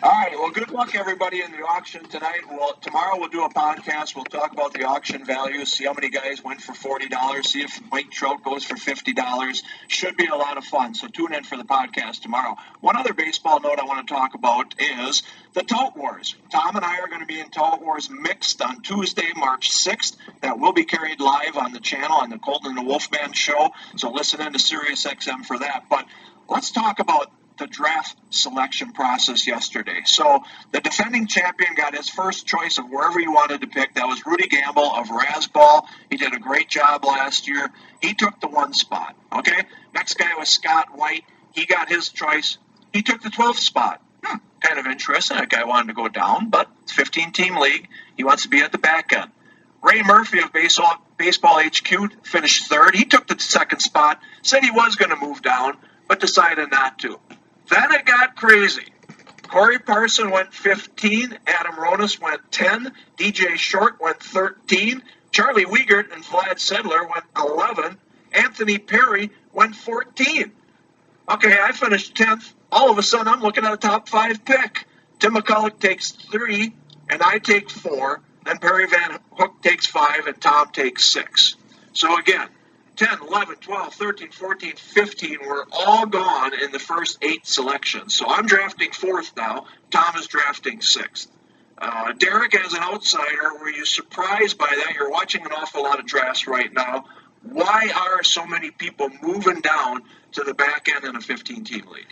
All 0.03 0.11
right. 0.11 0.31
Well, 0.33 0.51
good 0.51 0.69
luck, 0.69 0.93
everybody, 0.93 1.41
in 1.41 1.51
the 1.51 1.65
auction 1.65 2.03
tonight. 2.03 2.41
Well, 2.47 2.73
tomorrow 2.81 3.17
we'll 3.17 3.29
do 3.29 3.43
a 3.43 3.49
podcast. 3.49 4.15
We'll 4.15 4.25
talk 4.25 4.53
about 4.53 4.71
the 4.73 4.83
auction 4.83 5.25
values, 5.25 5.71
see 5.71 5.85
how 5.85 5.93
many 5.93 6.09
guys 6.09 6.43
went 6.43 6.61
for 6.61 6.75
forty 6.75 7.09
dollars, 7.09 7.49
see 7.49 7.63
if 7.63 7.81
Mike 7.91 8.11
Trout 8.11 8.43
goes 8.43 8.63
for 8.63 8.75
fifty 8.77 9.13
dollars. 9.13 9.63
Should 9.87 10.15
be 10.15 10.27
a 10.27 10.35
lot 10.35 10.57
of 10.57 10.65
fun. 10.65 10.93
So 10.93 11.07
tune 11.07 11.33
in 11.33 11.43
for 11.43 11.57
the 11.57 11.63
podcast 11.63 12.21
tomorrow. 12.21 12.57
One 12.79 12.95
other 12.95 13.15
baseball 13.15 13.59
note 13.59 13.79
I 13.79 13.85
want 13.85 14.07
to 14.07 14.13
talk 14.13 14.35
about 14.35 14.75
is 14.79 15.23
the 15.53 15.63
Tout 15.63 15.97
Wars. 15.97 16.35
Tom 16.51 16.75
and 16.75 16.85
I 16.85 16.99
are 16.99 17.07
going 17.07 17.21
to 17.21 17.25
be 17.25 17.39
in 17.39 17.49
Tout 17.49 17.81
Wars 17.81 18.07
mixed 18.07 18.61
on 18.61 18.83
Tuesday, 18.83 19.31
March 19.35 19.71
sixth. 19.71 20.15
That 20.41 20.59
will 20.59 20.73
be 20.73 20.85
carried 20.85 21.19
live 21.19 21.57
on 21.57 21.73
the 21.73 21.79
channel 21.79 22.17
on 22.17 22.29
the 22.29 22.37
Colton 22.37 22.77
and 22.77 22.77
the 22.77 22.87
Wolfman 22.87 23.33
show. 23.33 23.71
So 23.95 24.11
listen 24.11 24.41
in 24.41 24.53
to 24.53 24.59
Sirius 24.59 25.07
XM 25.07 25.43
for 25.43 25.57
that. 25.57 25.85
But 25.89 26.05
let's 26.47 26.69
talk 26.69 26.99
about 26.99 27.31
the 27.57 27.67
draft 27.67 28.17
selection 28.29 28.91
process 28.93 29.47
yesterday. 29.47 30.01
So 30.05 30.43
the 30.71 30.79
defending 30.79 31.27
champion 31.27 31.75
got 31.75 31.95
his 31.95 32.09
first 32.09 32.45
choice 32.45 32.77
of 32.77 32.89
wherever 32.89 33.19
he 33.19 33.27
wanted 33.27 33.61
to 33.61 33.67
pick. 33.67 33.95
That 33.95 34.07
was 34.07 34.25
Rudy 34.25 34.47
Gamble 34.47 34.91
of 34.93 35.07
Razzball. 35.07 35.85
He 36.09 36.17
did 36.17 36.33
a 36.33 36.39
great 36.39 36.69
job 36.69 37.05
last 37.05 37.47
year. 37.47 37.71
He 38.01 38.13
took 38.13 38.39
the 38.39 38.47
one 38.47 38.73
spot. 38.73 39.15
Okay. 39.33 39.63
Next 39.93 40.15
guy 40.15 40.33
was 40.37 40.49
Scott 40.49 40.89
White. 40.95 41.23
He 41.53 41.65
got 41.65 41.89
his 41.89 42.09
choice. 42.09 42.57
He 42.93 43.01
took 43.01 43.21
the 43.21 43.29
12th 43.29 43.59
spot. 43.59 44.01
Hmm, 44.23 44.37
kind 44.61 44.79
of 44.79 44.85
interesting. 44.87 45.37
That 45.37 45.49
guy 45.49 45.63
wanted 45.63 45.87
to 45.87 45.93
go 45.93 46.07
down, 46.07 46.49
but 46.49 46.69
15 46.87 47.31
team 47.31 47.57
league. 47.57 47.87
He 48.15 48.23
wants 48.23 48.43
to 48.43 48.49
be 48.49 48.61
at 48.61 48.71
the 48.71 48.77
back 48.77 49.13
end. 49.13 49.31
Ray 49.81 50.01
Murphy 50.03 50.39
of 50.39 50.51
Baseball, 50.51 50.95
Baseball 51.17 51.61
HQ 51.63 52.25
finished 52.25 52.67
third. 52.67 52.95
He 52.95 53.05
took 53.05 53.27
the 53.27 53.39
second 53.39 53.79
spot, 53.79 54.19
said 54.41 54.63
he 54.63 54.71
was 54.71 54.95
going 54.95 55.11
to 55.11 55.15
move 55.15 55.41
down, 55.41 55.77
but 56.07 56.19
decided 56.19 56.71
not 56.71 56.99
to. 56.99 57.19
Then 57.69 57.91
it 57.91 58.05
got 58.05 58.35
crazy. 58.35 58.85
Corey 59.47 59.79
Parson 59.79 60.29
went 60.29 60.53
15, 60.53 61.37
Adam 61.47 61.75
Ronis 61.75 62.19
went 62.21 62.51
10, 62.51 62.91
DJ 63.17 63.55
Short 63.55 63.99
went 64.01 64.19
13, 64.19 65.01
Charlie 65.31 65.65
Wiegert 65.65 66.11
and 66.13 66.23
Vlad 66.23 66.55
Sedler 66.55 67.09
went 67.09 67.25
11, 67.37 67.97
Anthony 68.33 68.77
Perry 68.77 69.31
went 69.53 69.75
14. 69.75 70.51
Okay, 71.29 71.57
I 71.61 71.71
finished 71.71 72.15
10th. 72.15 72.53
All 72.71 72.91
of 72.91 72.97
a 72.97 73.03
sudden, 73.03 73.27
I'm 73.27 73.41
looking 73.41 73.65
at 73.65 73.73
a 73.73 73.77
top 73.77 74.09
five 74.09 74.43
pick. 74.43 74.85
Tim 75.19 75.35
McCulloch 75.35 75.79
takes 75.79 76.11
three, 76.11 76.73
and 77.09 77.21
I 77.21 77.39
take 77.39 77.69
four. 77.69 78.21
Then 78.45 78.59
Perry 78.59 78.87
Van 78.87 79.19
Hook 79.31 79.61
takes 79.61 79.87
five, 79.87 80.27
and 80.27 80.39
Tom 80.39 80.69
takes 80.71 81.05
six. 81.05 81.55
So 81.93 82.17
again, 82.17 82.47
10, 82.97 83.19
11, 83.29 83.55
12, 83.57 83.93
13, 83.93 84.31
14, 84.31 84.75
15 84.75 85.37
were 85.47 85.67
all 85.71 86.05
gone 86.07 86.51
in 86.59 86.71
the 86.71 86.79
first 86.79 87.19
eight 87.21 87.45
selections. 87.45 88.15
So 88.15 88.25
I'm 88.27 88.47
drafting 88.47 88.91
fourth 88.91 89.35
now. 89.37 89.67
Tom 89.91 90.15
is 90.17 90.27
drafting 90.27 90.81
sixth. 90.81 91.29
Uh, 91.77 92.13
Derek, 92.13 92.55
as 92.55 92.73
an 92.73 92.81
outsider, 92.81 93.53
were 93.61 93.69
you 93.69 93.85
surprised 93.85 94.57
by 94.57 94.67
that? 94.67 94.95
You're 94.95 95.11
watching 95.11 95.45
an 95.45 95.51
awful 95.51 95.83
lot 95.83 95.99
of 95.99 96.07
drafts 96.07 96.47
right 96.47 96.73
now. 96.73 97.05
Why 97.43 97.91
are 97.95 98.23
so 98.23 98.47
many 98.47 98.71
people 98.71 99.09
moving 99.21 99.61
down 99.61 100.01
to 100.31 100.43
the 100.43 100.55
back 100.55 100.89
end 100.89 101.05
in 101.05 101.15
a 101.15 101.21
15 101.21 101.63
team 101.63 101.85
league? 101.93 102.07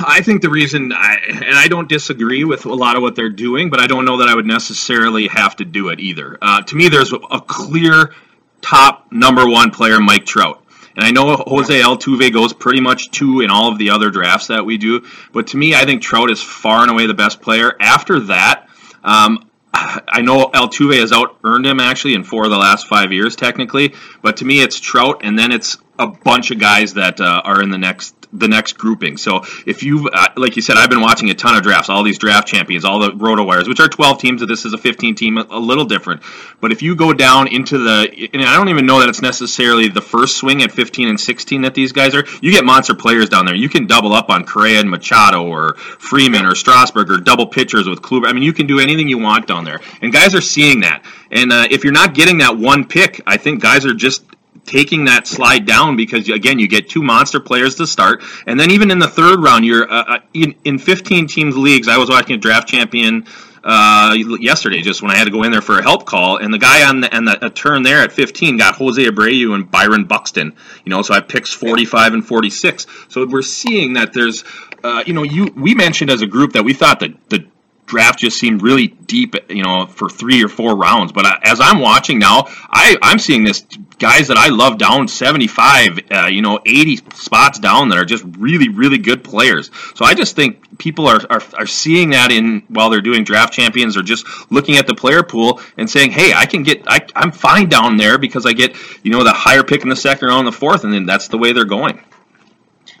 I 0.00 0.22
think 0.22 0.40
the 0.40 0.50
reason, 0.50 0.92
I, 0.92 1.16
and 1.28 1.54
I 1.54 1.68
don't 1.68 1.88
disagree 1.88 2.42
with 2.42 2.64
a 2.64 2.74
lot 2.74 2.96
of 2.96 3.02
what 3.02 3.16
they're 3.16 3.28
doing, 3.28 3.70
but 3.70 3.80
I 3.80 3.86
don't 3.86 4.04
know 4.04 4.16
that 4.16 4.28
I 4.28 4.34
would 4.34 4.46
necessarily 4.46 5.28
have 5.28 5.56
to 5.56 5.64
do 5.64 5.90
it 5.90 6.00
either. 6.00 6.38
Uh, 6.40 6.62
to 6.62 6.74
me, 6.74 6.88
there's 6.88 7.12
a 7.12 7.40
clear 7.40 8.12
top 8.60 9.10
number 9.10 9.48
one 9.48 9.70
player, 9.70 10.00
Mike 10.00 10.26
Trout. 10.26 10.62
And 10.96 11.04
I 11.04 11.10
know 11.10 11.36
Jose 11.36 11.80
Altuve 11.80 12.32
goes 12.32 12.52
pretty 12.52 12.80
much 12.80 13.10
two 13.10 13.40
in 13.40 13.50
all 13.50 13.70
of 13.70 13.78
the 13.78 13.90
other 13.90 14.10
drafts 14.10 14.46
that 14.46 14.64
we 14.64 14.78
do, 14.78 15.04
but 15.32 15.48
to 15.48 15.56
me, 15.56 15.74
I 15.74 15.84
think 15.84 16.02
Trout 16.02 16.30
is 16.30 16.42
far 16.42 16.82
and 16.82 16.90
away 16.90 17.06
the 17.06 17.14
best 17.14 17.42
player. 17.42 17.76
After 17.80 18.20
that, 18.20 18.68
um, 19.04 19.50
I 19.74 20.22
know 20.22 20.46
Altuve 20.46 20.98
has 20.98 21.12
out 21.12 21.38
earned 21.44 21.66
him 21.66 21.80
actually 21.80 22.14
in 22.14 22.24
four 22.24 22.44
of 22.44 22.50
the 22.50 22.56
last 22.56 22.86
five 22.86 23.12
years, 23.12 23.36
technically. 23.36 23.94
But 24.22 24.38
to 24.38 24.44
me, 24.44 24.62
it's 24.62 24.80
Trout, 24.80 25.20
and 25.22 25.38
then 25.38 25.52
it's 25.52 25.76
a 25.98 26.06
bunch 26.06 26.50
of 26.50 26.58
guys 26.58 26.94
that 26.94 27.20
uh, 27.20 27.42
are 27.44 27.62
in 27.62 27.70
the 27.70 27.78
next 27.78 28.14
the 28.38 28.48
next 28.48 28.74
grouping. 28.74 29.16
So 29.16 29.42
if 29.66 29.82
you, 29.82 30.08
uh, 30.12 30.28
like 30.36 30.56
you 30.56 30.62
said, 30.62 30.76
I've 30.76 30.90
been 30.90 31.00
watching 31.00 31.30
a 31.30 31.34
ton 31.34 31.56
of 31.56 31.62
drafts, 31.62 31.88
all 31.88 32.02
these 32.02 32.18
draft 32.18 32.48
champions, 32.48 32.84
all 32.84 33.00
the 33.00 33.10
RotoWires, 33.10 33.68
which 33.68 33.80
are 33.80 33.88
12 33.88 34.18
teams. 34.18 34.46
This 34.46 34.64
is 34.64 34.72
a 34.72 34.78
15 34.78 35.14
team, 35.14 35.38
a, 35.38 35.46
a, 35.50 35.58
little 35.58 35.84
different. 35.84 36.22
But 36.60 36.72
if 36.72 36.82
you 36.82 36.94
go 36.94 37.12
down 37.12 37.48
into 37.48 37.78
the, 37.78 38.28
and 38.32 38.42
I 38.42 38.56
don't 38.56 38.68
even 38.68 38.86
know 38.86 39.00
that 39.00 39.08
it's 39.08 39.22
necessarily 39.22 39.88
the 39.88 40.00
first 40.00 40.36
swing 40.36 40.62
at 40.62 40.72
15 40.72 41.08
and 41.08 41.18
16 41.18 41.62
that 41.62 41.74
these 41.74 41.92
guys 41.92 42.14
are. 42.14 42.24
You 42.40 42.52
get 42.52 42.64
monster 42.64 42.94
players 42.94 43.28
down 43.28 43.46
there. 43.46 43.54
You 43.54 43.68
can 43.68 43.86
double 43.86 44.12
up 44.12 44.30
on 44.30 44.44
Correa 44.44 44.80
and 44.80 44.90
Machado 44.90 45.44
or 45.44 45.74
Freeman 45.74 46.46
or 46.46 46.54
Strasburg 46.54 47.10
or 47.10 47.18
double 47.18 47.46
pitchers 47.46 47.88
with 47.88 48.02
Kluber. 48.02 48.26
I 48.26 48.32
mean, 48.32 48.42
you 48.42 48.52
can 48.52 48.66
do 48.66 48.78
anything 48.78 49.08
you 49.08 49.18
want 49.18 49.46
down 49.46 49.64
there, 49.64 49.80
and 50.00 50.12
guys 50.12 50.34
are 50.34 50.40
seeing 50.40 50.80
that. 50.80 51.04
And 51.30 51.52
uh, 51.52 51.66
if 51.70 51.84
you're 51.84 51.92
not 51.92 52.14
getting 52.14 52.38
that 52.38 52.56
one 52.56 52.86
pick, 52.86 53.20
I 53.26 53.36
think 53.36 53.60
guys 53.62 53.84
are 53.84 53.94
just 53.94 54.24
taking 54.66 55.04
that 55.06 55.26
slide 55.26 55.64
down 55.64 55.96
because 55.96 56.28
again 56.28 56.58
you 56.58 56.68
get 56.68 56.88
two 56.88 57.02
monster 57.02 57.40
players 57.40 57.76
to 57.76 57.86
start. 57.86 58.22
And 58.46 58.58
then 58.58 58.70
even 58.70 58.90
in 58.90 58.98
the 58.98 59.08
third 59.08 59.42
round 59.42 59.64
you're 59.64 59.90
uh, 59.90 60.04
uh 60.06 60.18
in, 60.34 60.54
in 60.64 60.78
15 60.78 61.26
teams 61.26 61.56
leagues 61.56 61.88
i 61.88 61.96
was 61.96 62.10
watching 62.10 62.34
a 62.34 62.38
draft 62.38 62.68
champion 62.68 63.26
uh, 63.64 64.14
yesterday 64.40 64.80
just 64.80 65.02
when 65.02 65.10
i 65.10 65.16
had 65.16 65.24
to 65.24 65.30
go 65.30 65.42
in 65.42 65.50
there 65.50 65.62
for 65.62 65.78
a 65.78 65.82
help 65.82 66.04
call. 66.04 66.36
And 66.36 66.52
the 66.52 66.58
guy 66.58 66.88
on 66.88 67.00
the, 67.00 67.14
and 67.14 67.26
the 67.26 67.50
turn 67.50 67.82
there 67.82 68.02
at 68.02 68.12
15 68.12 68.58
got 68.58 68.76
jose 68.76 69.02
abreu 69.02 69.54
and 69.54 69.70
byron 69.70 70.04
buxton 70.04 70.54
you 70.84 70.90
know 70.90 71.02
so 71.02 71.14
i 71.14 71.20
picks 71.20 71.52
45 71.52 72.14
and 72.14 72.26
46 72.26 72.86
so 73.08 73.26
we're 73.26 73.42
seeing 73.42 73.94
that 73.94 74.12
there's 74.12 74.44
uh, 74.84 75.02
you 75.06 75.12
know 75.12 75.22
you 75.22 75.52
we 75.56 75.74
mentioned 75.74 76.10
as 76.10 76.22
a 76.22 76.26
group 76.26 76.52
that 76.52 76.64
we 76.64 76.74
thought 76.74 77.00
that 77.00 77.12
the 77.30 77.46
draft 77.86 78.18
just 78.18 78.38
seemed 78.38 78.62
really 78.62 78.88
deep, 78.88 79.34
you 79.48 79.62
know, 79.62 79.86
for 79.86 80.08
three 80.08 80.44
or 80.44 80.48
four 80.48 80.76
rounds. 80.76 81.12
But 81.12 81.26
uh, 81.26 81.38
as 81.42 81.60
I'm 81.60 81.80
watching 81.80 82.18
now, 82.18 82.46
I, 82.68 82.96
I'm 83.00 83.18
seeing 83.18 83.44
this 83.44 83.64
guys 83.98 84.28
that 84.28 84.36
I 84.36 84.48
love 84.48 84.78
down 84.78 85.08
75, 85.08 86.00
uh, 86.10 86.26
you 86.26 86.42
know, 86.42 86.60
80 86.64 86.96
spots 87.14 87.58
down 87.58 87.88
that 87.88 87.98
are 87.98 88.04
just 88.04 88.24
really, 88.38 88.68
really 88.68 88.98
good 88.98 89.24
players. 89.24 89.70
So 89.94 90.04
I 90.04 90.14
just 90.14 90.36
think 90.36 90.78
people 90.78 91.06
are, 91.06 91.20
are, 91.30 91.42
are 91.54 91.66
seeing 91.66 92.10
that 92.10 92.30
in 92.30 92.62
while 92.68 92.90
they're 92.90 93.00
doing 93.00 93.24
draft 93.24 93.52
champions 93.52 93.96
or 93.96 94.02
just 94.02 94.26
looking 94.50 94.76
at 94.76 94.86
the 94.86 94.94
player 94.94 95.22
pool 95.22 95.60
and 95.76 95.88
saying, 95.88 96.10
hey, 96.10 96.32
I 96.34 96.46
can 96.46 96.62
get, 96.62 96.82
I, 96.86 97.06
I'm 97.14 97.32
fine 97.32 97.68
down 97.68 97.96
there 97.96 98.18
because 98.18 98.44
I 98.44 98.52
get, 98.52 98.76
you 99.02 99.10
know, 99.10 99.24
the 99.24 99.32
higher 99.32 99.62
pick 99.62 99.82
in 99.82 99.88
the 99.88 99.96
second 99.96 100.28
round, 100.28 100.46
the 100.46 100.52
fourth, 100.52 100.84
and 100.84 100.92
then 100.92 101.06
that's 101.06 101.28
the 101.28 101.38
way 101.38 101.52
they're 101.52 101.64
going. 101.64 102.02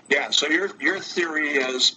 Yeah. 0.08 0.30
So 0.30 0.48
your 0.48 0.70
your 0.80 1.00
theory 1.00 1.48
is 1.48 1.96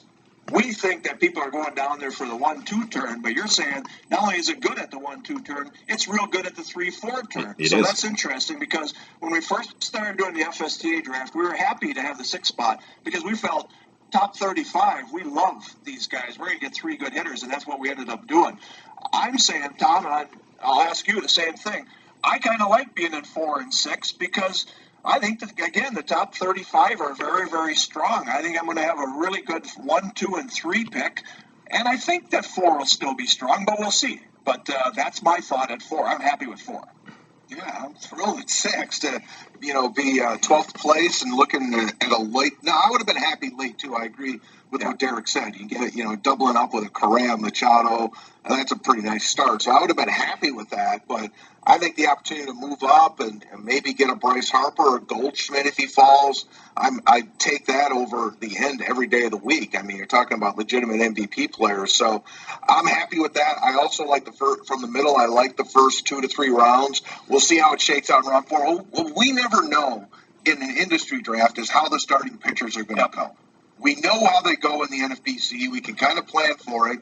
we 0.51 0.73
think 0.73 1.03
that 1.03 1.19
people 1.19 1.41
are 1.41 1.51
going 1.51 1.75
down 1.75 1.99
there 1.99 2.11
for 2.11 2.25
the 2.25 2.35
one 2.35 2.63
two 2.63 2.87
turn, 2.87 3.21
but 3.21 3.33
you're 3.33 3.47
saying 3.47 3.85
not 4.09 4.21
only 4.23 4.35
is 4.35 4.49
it 4.49 4.59
good 4.59 4.79
at 4.79 4.91
the 4.91 4.99
one 4.99 5.21
two 5.21 5.41
turn, 5.41 5.71
it's 5.87 6.07
real 6.07 6.27
good 6.27 6.45
at 6.45 6.55
the 6.55 6.63
three 6.63 6.91
four 6.91 7.23
turn. 7.23 7.55
It 7.57 7.69
so 7.69 7.79
is. 7.79 7.85
that's 7.85 8.03
interesting 8.03 8.59
because 8.59 8.93
when 9.19 9.31
we 9.31 9.41
first 9.41 9.83
started 9.83 10.17
doing 10.17 10.33
the 10.33 10.43
FSTA 10.43 11.03
draft, 11.03 11.35
we 11.35 11.43
were 11.43 11.53
happy 11.53 11.93
to 11.93 12.01
have 12.01 12.17
the 12.17 12.23
six 12.23 12.49
spot 12.49 12.81
because 13.03 13.23
we 13.23 13.35
felt 13.35 13.69
top 14.11 14.35
35, 14.35 15.11
we 15.13 15.23
love 15.23 15.63
these 15.83 16.07
guys. 16.07 16.37
We're 16.39 16.47
going 16.47 16.59
to 16.59 16.65
get 16.65 16.73
three 16.73 16.97
good 16.97 17.13
hitters, 17.13 17.43
and 17.43 17.51
that's 17.51 17.67
what 17.67 17.79
we 17.79 17.91
ended 17.91 18.09
up 18.09 18.27
doing. 18.27 18.57
I'm 19.13 19.37
saying, 19.37 19.75
Tom, 19.77 20.05
and 20.07 20.27
I'll 20.63 20.81
ask 20.81 21.07
you 21.07 21.21
the 21.21 21.29
same 21.29 21.53
thing. 21.53 21.85
I 22.23 22.39
kind 22.39 22.61
of 22.61 22.69
like 22.69 22.95
being 22.95 23.13
in 23.13 23.23
four 23.23 23.59
and 23.59 23.73
six 23.73 24.11
because– 24.11 24.65
I 25.09 25.19
think 25.19 25.39
that 25.39 25.67
again 25.67 25.95
the 25.95 26.03
top 26.03 26.35
35 26.35 27.01
are 27.01 27.15
very 27.15 27.49
very 27.49 27.75
strong. 27.75 28.29
I 28.29 28.41
think 28.41 28.57
I'm 28.57 28.65
going 28.65 28.77
to 28.77 28.83
have 28.83 28.99
a 28.99 29.19
really 29.19 29.41
good 29.41 29.65
one, 29.77 30.11
two, 30.13 30.35
and 30.35 30.51
three 30.51 30.85
pick, 30.85 31.23
and 31.67 31.87
I 31.87 31.97
think 31.97 32.31
that 32.31 32.45
four 32.45 32.77
will 32.77 32.85
still 32.85 33.15
be 33.15 33.25
strong, 33.25 33.65
but 33.65 33.79
we'll 33.79 33.91
see. 33.91 34.21
But 34.45 34.69
uh, 34.69 34.91
that's 34.95 35.21
my 35.23 35.39
thought 35.39 35.71
at 35.71 35.81
four. 35.81 36.05
I'm 36.05 36.21
happy 36.21 36.45
with 36.45 36.59
four. 36.59 36.83
Yeah, 37.49 37.85
I'm 37.85 37.95
thrilled 37.95 38.39
at 38.39 38.49
six 38.49 38.99
to, 38.99 39.21
you 39.61 39.73
know, 39.73 39.89
be 39.89 40.21
uh, 40.21 40.37
12th 40.37 40.75
place 40.75 41.23
and 41.23 41.35
looking 41.35 41.73
at 41.73 42.11
a 42.11 42.21
late. 42.21 42.53
No, 42.61 42.71
I 42.71 42.89
would 42.91 42.99
have 42.99 43.07
been 43.07 43.15
happy 43.17 43.51
late 43.57 43.79
too. 43.79 43.95
I 43.95 44.05
agree 44.05 44.39
with 44.71 44.83
what 44.83 44.99
Derek 44.99 45.27
said. 45.27 45.55
You 45.55 45.67
get 45.67 45.81
it, 45.81 45.95
you 45.95 46.03
know, 46.03 46.15
doubling 46.15 46.55
up 46.55 46.73
with 46.73 46.85
a 46.85 46.89
Correa, 46.89 47.37
Machado. 47.37 48.11
And 48.45 48.57
that's 48.57 48.71
a 48.71 48.77
pretty 48.77 49.01
nice 49.01 49.27
start. 49.27 49.61
So 49.61 49.71
I 49.71 49.81
would 49.81 49.89
have 49.89 49.97
been 49.97 50.07
happy 50.07 50.51
with 50.51 50.69
that. 50.69 51.07
But 51.07 51.31
I 51.65 51.77
think 51.77 51.95
the 51.95 52.07
opportunity 52.07 52.47
to 52.47 52.53
move 52.53 52.83
up 52.83 53.19
and, 53.19 53.45
and 53.51 53.65
maybe 53.65 53.93
get 53.93 54.09
a 54.09 54.15
Bryce 54.15 54.49
Harper 54.49 54.83
or 54.83 54.99
Goldschmidt 54.99 55.65
if 55.65 55.77
he 55.77 55.87
falls, 55.87 56.45
I'm, 56.75 57.01
I 57.05 57.27
take 57.37 57.67
that 57.67 57.91
over 57.91 58.35
the 58.39 58.57
end 58.57 58.81
every 58.87 59.07
day 59.07 59.25
of 59.25 59.31
the 59.31 59.37
week. 59.37 59.77
I 59.77 59.81
mean, 59.81 59.97
you're 59.97 60.05
talking 60.05 60.37
about 60.37 60.57
legitimate 60.57 60.99
MVP 60.99 61.51
players. 61.51 61.93
So 61.93 62.23
I'm 62.67 62.85
happy 62.85 63.19
with 63.19 63.33
that. 63.33 63.57
I 63.61 63.75
also 63.75 64.05
like 64.05 64.25
the 64.25 64.31
first, 64.31 64.67
from 64.67 64.81
the 64.81 64.87
middle. 64.87 65.15
I 65.17 65.25
like 65.25 65.57
the 65.57 65.65
first 65.65 66.05
two 66.07 66.21
to 66.21 66.27
three 66.27 66.49
rounds. 66.49 67.01
We'll 67.27 67.39
see 67.39 67.57
how 67.57 67.73
it 67.73 67.81
shakes 67.81 68.09
out 68.09 68.23
in 68.23 68.29
round 68.29 68.47
four. 68.47 68.85
Well, 68.91 69.13
we 69.15 69.31
never 69.31 69.67
know 69.67 70.07
in 70.45 70.61
an 70.61 70.77
industry 70.77 71.21
draft 71.21 71.59
is 71.59 71.69
how 71.69 71.89
the 71.89 71.99
starting 71.99 72.37
pitchers 72.37 72.77
are 72.77 72.83
going 72.83 72.97
to 72.97 73.09
go. 73.13 73.35
We 73.79 73.95
know 73.95 74.25
how 74.25 74.41
they 74.41 74.55
go 74.55 74.83
in 74.83 74.89
the 74.89 74.99
NFBC. 74.99 75.71
We 75.71 75.81
can 75.81 75.95
kind 75.95 76.19
of 76.19 76.27
plan 76.27 76.55
for 76.55 76.89
it. 76.89 76.99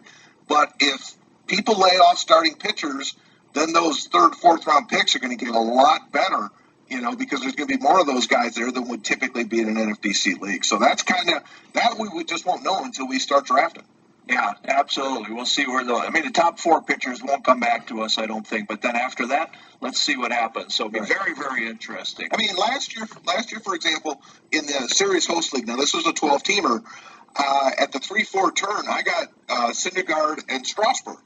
But 0.47 0.73
if 0.79 1.15
people 1.47 1.79
lay 1.79 1.97
off 1.97 2.17
starting 2.17 2.55
pitchers, 2.55 3.15
then 3.53 3.73
those 3.73 4.05
third, 4.05 4.35
fourth 4.35 4.67
round 4.67 4.87
picks 4.87 5.15
are 5.15 5.19
going 5.19 5.37
to 5.37 5.43
get 5.43 5.53
a 5.53 5.59
lot 5.59 6.11
better, 6.11 6.49
you 6.89 7.01
know, 7.01 7.15
because 7.15 7.41
there's 7.41 7.55
going 7.55 7.67
to 7.67 7.77
be 7.77 7.81
more 7.81 7.99
of 7.99 8.07
those 8.07 8.27
guys 8.27 8.55
there 8.55 8.71
than 8.71 8.87
would 8.89 9.03
typically 9.03 9.43
be 9.43 9.59
in 9.59 9.69
an 9.69 9.75
NFBC 9.75 10.39
league. 10.39 10.63
So 10.63 10.77
that's 10.77 11.03
kind 11.03 11.29
of 11.29 11.43
that 11.73 11.97
we, 11.97 12.09
we 12.09 12.23
just 12.23 12.45
won't 12.45 12.63
know 12.63 12.83
until 12.83 13.07
we 13.07 13.19
start 13.19 13.45
drafting. 13.45 13.83
Yeah, 14.29 14.53
absolutely. 14.65 15.33
We'll 15.33 15.45
see 15.45 15.65
where 15.65 15.83
the. 15.85 15.93
I 15.93 16.09
mean, 16.09 16.25
the 16.25 16.31
top 16.31 16.59
four 16.59 16.81
pitchers 16.81 17.23
won't 17.23 17.45
come 17.45 17.61
back 17.61 17.87
to 17.87 18.01
us, 18.01 18.17
I 18.17 18.25
don't 18.25 18.45
think. 18.45 18.67
But 18.67 18.81
then 18.81 18.95
after 18.95 19.27
that, 19.27 19.53
let's 19.79 20.01
see 20.01 20.17
what 20.17 20.31
happens. 20.31 20.75
So 20.75 20.87
it'll 20.87 20.99
be 20.99 21.05
very, 21.05 21.33
very 21.33 21.67
interesting. 21.67 22.27
I 22.31 22.37
mean, 22.37 22.55
last 22.57 22.95
year, 22.95 23.07
last 23.25 23.51
year, 23.51 23.61
for 23.61 23.73
example, 23.73 24.21
in 24.51 24.65
the 24.65 24.89
Sirius 24.89 25.27
Host 25.27 25.53
League. 25.53 25.67
Now 25.67 25.77
this 25.77 25.93
was 25.93 26.05
a 26.07 26.13
12 26.13 26.43
teamer. 26.43 26.83
Uh, 27.39 27.69
at 27.77 27.91
the 27.91 27.99
three-four 27.99 28.51
turn, 28.53 28.85
I 28.89 29.03
got 29.03 29.27
uh, 29.47 29.69
Syndergaard 29.69 30.43
and 30.49 30.65
Strasburg. 30.65 31.19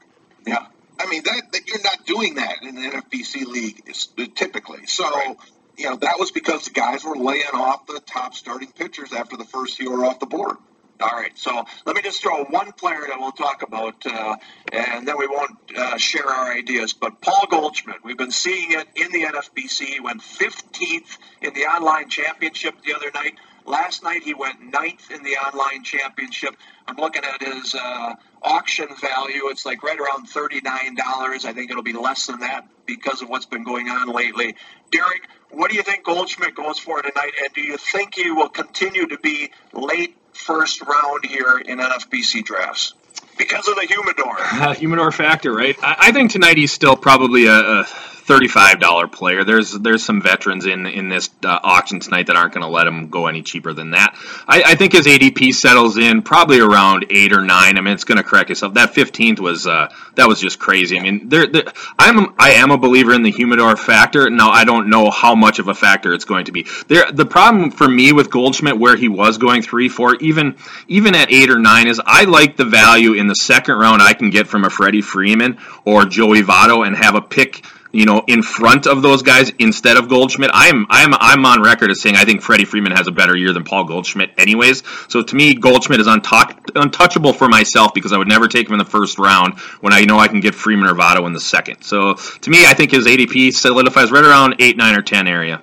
Yeah. 0.46 0.66
I 1.00 1.06
mean 1.06 1.22
that, 1.24 1.52
that 1.52 1.66
you're 1.66 1.82
not 1.82 2.04
doing 2.04 2.34
that 2.34 2.62
in 2.62 2.74
the 2.74 2.82
NFBC 2.82 3.46
league 3.46 3.82
is, 3.86 4.08
typically. 4.34 4.86
So. 4.86 5.04
Right 5.04 5.36
you 5.78 5.88
know, 5.88 5.96
that 5.96 6.18
was 6.18 6.30
because 6.30 6.66
the 6.66 6.70
guys 6.70 7.02
were 7.02 7.16
laying 7.16 7.44
off 7.54 7.86
the 7.86 8.00
top 8.00 8.34
starting 8.34 8.70
pitchers 8.70 9.12
after 9.12 9.36
the 9.36 9.44
first 9.44 9.76
few 9.76 9.90
were 9.90 10.04
off 10.04 10.20
the 10.20 10.26
board. 10.26 10.56
All 11.02 11.18
right, 11.18 11.36
so 11.36 11.64
let 11.84 11.96
me 11.96 12.02
just 12.02 12.22
throw 12.22 12.44
one 12.44 12.70
player 12.72 13.00
that 13.08 13.18
we'll 13.18 13.32
talk 13.32 13.62
about, 13.62 14.06
uh, 14.06 14.36
and 14.72 15.08
then 15.08 15.18
we 15.18 15.26
won't 15.26 15.58
uh, 15.76 15.96
share 15.96 16.26
our 16.28 16.52
ideas. 16.52 16.92
But 16.92 17.20
Paul 17.20 17.46
Goldschmidt, 17.50 18.04
we've 18.04 18.16
been 18.16 18.30
seeing 18.30 18.70
it 18.70 18.86
in 18.94 19.10
the 19.10 19.24
NFBC. 19.24 19.86
He 19.86 20.00
went 20.00 20.20
15th 20.20 21.18
in 21.40 21.54
the 21.54 21.62
online 21.62 22.08
championship 22.08 22.76
the 22.84 22.94
other 22.94 23.10
night. 23.12 23.34
Last 23.66 24.04
night 24.04 24.22
he 24.22 24.34
went 24.34 24.60
ninth 24.72 25.10
in 25.10 25.24
the 25.24 25.36
online 25.38 25.82
championship. 25.82 26.54
I'm 26.86 26.96
looking 26.96 27.24
at 27.24 27.42
his 27.42 27.74
uh, 27.74 28.14
auction 28.42 28.88
value. 29.00 29.48
It's 29.48 29.64
like 29.64 29.82
right 29.82 29.98
around 29.98 30.28
$39. 30.28 30.64
I 30.66 31.52
think 31.52 31.70
it'll 31.70 31.82
be 31.82 31.92
less 31.92 32.26
than 32.26 32.40
that 32.40 32.68
because 32.86 33.22
of 33.22 33.28
what's 33.28 33.46
been 33.46 33.64
going 33.64 33.88
on 33.88 34.08
lately. 34.08 34.56
Derek, 34.90 35.28
what 35.50 35.70
do 35.70 35.76
you 35.76 35.82
think 35.82 36.04
Goldschmidt 36.04 36.54
goes 36.54 36.78
for 36.78 37.00
tonight? 37.02 37.32
And 37.42 37.52
do 37.54 37.60
you 37.60 37.76
think 37.76 38.14
he 38.14 38.30
will 38.30 38.48
continue 38.48 39.06
to 39.08 39.18
be 39.18 39.50
late 39.72 40.16
first 40.32 40.82
round 40.82 41.24
here 41.24 41.58
in 41.58 41.78
NFBC 41.78 42.44
drafts 42.44 42.94
because 43.38 43.68
of 43.68 43.76
the 43.76 43.86
humidor. 43.86 44.36
Uh, 44.38 44.74
humidor 44.78 45.12
factor, 45.12 45.52
right? 45.52 45.76
I, 45.82 45.96
I, 45.98 46.12
think 46.12 46.30
tonight 46.30 46.56
he's 46.56 46.72
still 46.72 46.96
probably 46.96 47.46
a, 47.46 47.80
a 47.80 47.84
thirty-five 48.22 48.80
dollar 48.80 49.08
player. 49.08 49.44
There's 49.44 49.72
there's 49.72 50.04
some 50.04 50.22
veterans 50.22 50.66
in 50.66 50.86
in 50.86 51.08
this 51.08 51.30
uh, 51.44 51.58
auction 51.62 52.00
tonight 52.00 52.28
that 52.28 52.36
aren't 52.36 52.54
going 52.54 52.62
to 52.62 52.70
let 52.70 52.86
him 52.86 53.08
go 53.08 53.26
any 53.26 53.42
cheaper 53.42 53.72
than 53.72 53.90
that. 53.90 54.16
I, 54.46 54.62
I, 54.62 54.74
think 54.76 54.92
his 54.92 55.06
ADP 55.06 55.54
settles 55.54 55.98
in 55.98 56.22
probably 56.22 56.60
around 56.60 57.06
eight 57.10 57.32
or 57.32 57.42
nine. 57.42 57.78
I 57.78 57.80
mean, 57.80 57.94
it's 57.94 58.04
going 58.04 58.18
to 58.18 58.24
correct 58.24 58.50
itself. 58.50 58.74
That 58.74 58.94
fifteenth 58.94 59.40
was 59.40 59.66
uh, 59.66 59.92
that 60.14 60.28
was 60.28 60.40
just 60.40 60.58
crazy. 60.58 60.98
I 60.98 61.02
mean, 61.02 61.28
there, 61.28 61.46
there, 61.46 61.64
I'm 61.98 62.34
I 62.38 62.52
am 62.52 62.70
a 62.70 62.78
believer 62.78 63.12
in 63.12 63.22
the 63.22 63.30
humidor 63.30 63.76
factor. 63.76 64.30
Now 64.30 64.50
I 64.50 64.64
don't 64.64 64.88
know 64.88 65.10
how 65.10 65.34
much 65.34 65.58
of 65.58 65.68
a 65.68 65.74
factor 65.74 66.12
it's 66.12 66.24
going 66.24 66.46
to 66.46 66.52
be. 66.52 66.66
There, 66.88 67.10
the 67.10 67.26
problem 67.26 67.70
for 67.70 67.88
me 67.88 68.12
with 68.12 68.30
Goldschmidt, 68.30 68.78
where 68.78 68.96
he 68.96 69.08
was 69.08 69.38
going 69.38 69.62
three, 69.62 69.88
four, 69.88 70.16
even 70.16 70.56
even 70.88 71.14
at 71.14 71.32
eight 71.32 71.50
or 71.50 71.58
nine, 71.58 71.88
is 71.88 72.00
I 72.04 72.24
like 72.24 72.56
the 72.56 72.64
value 72.64 73.14
in 73.14 73.26
the 73.26 73.34
second 73.34 73.76
round 73.76 74.00
I 74.00 74.14
can 74.14 74.30
get 74.30 74.46
from 74.46 74.64
a 74.64 74.70
Freddie 74.70 75.02
Freeman 75.02 75.58
or 75.84 76.04
Joey 76.04 76.42
Votto 76.42 76.86
and 76.86 76.96
have 76.96 77.14
a 77.14 77.22
pick 77.22 77.64
you 77.92 78.06
know, 78.06 78.24
in 78.26 78.42
front 78.42 78.86
of 78.86 79.02
those 79.02 79.22
guys 79.22 79.52
instead 79.58 79.96
of 79.96 80.08
Goldschmidt. 80.08 80.50
I'm 80.52 80.86
I'm 80.88 81.14
I'm 81.14 81.44
on 81.44 81.62
record 81.62 81.90
as 81.90 82.00
saying 82.00 82.16
I 82.16 82.24
think 82.24 82.42
Freddie 82.42 82.64
Freeman 82.64 82.92
has 82.92 83.06
a 83.06 83.12
better 83.12 83.36
year 83.36 83.52
than 83.52 83.64
Paul 83.64 83.84
Goldschmidt, 83.84 84.32
anyways. 84.38 84.82
So 85.08 85.22
to 85.22 85.36
me, 85.36 85.54
Goldschmidt 85.54 86.00
is 86.00 86.06
untouch- 86.06 86.70
untouchable 86.74 87.32
for 87.32 87.48
myself 87.48 87.94
because 87.94 88.12
I 88.12 88.18
would 88.18 88.28
never 88.28 88.48
take 88.48 88.66
him 88.66 88.72
in 88.72 88.78
the 88.78 88.84
first 88.84 89.18
round 89.18 89.58
when 89.80 89.92
I 89.92 90.00
know 90.02 90.18
I 90.18 90.28
can 90.28 90.40
get 90.40 90.54
Freeman 90.54 90.88
or 90.88 90.94
Votto 90.94 91.26
in 91.26 91.32
the 91.32 91.40
second. 91.40 91.82
So 91.82 92.14
to 92.14 92.50
me, 92.50 92.64
I 92.66 92.74
think 92.74 92.90
his 92.90 93.06
ADP 93.06 93.52
solidifies 93.52 94.10
right 94.10 94.24
around 94.24 94.56
eight, 94.58 94.76
nine, 94.76 94.96
or 94.96 95.02
ten 95.02 95.28
area. 95.28 95.60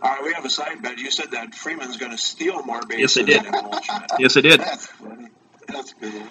All 0.00 0.10
right, 0.10 0.24
we 0.24 0.32
have 0.32 0.44
a 0.44 0.50
side 0.50 0.82
bet. 0.82 0.98
You 0.98 1.10
said 1.10 1.30
that 1.30 1.54
Freeman's 1.54 1.96
going 1.96 2.10
to 2.10 2.18
steal 2.18 2.62
more 2.64 2.80
bases. 2.82 3.16
Yes, 3.16 3.18
I 3.18 3.22
did. 3.22 3.44
yes, 4.18 4.36
I 4.36 4.40
did. 4.40 4.60
That's 4.60 4.86
funny. 4.86 5.28
That's 5.68 5.92
good. 5.94 6.22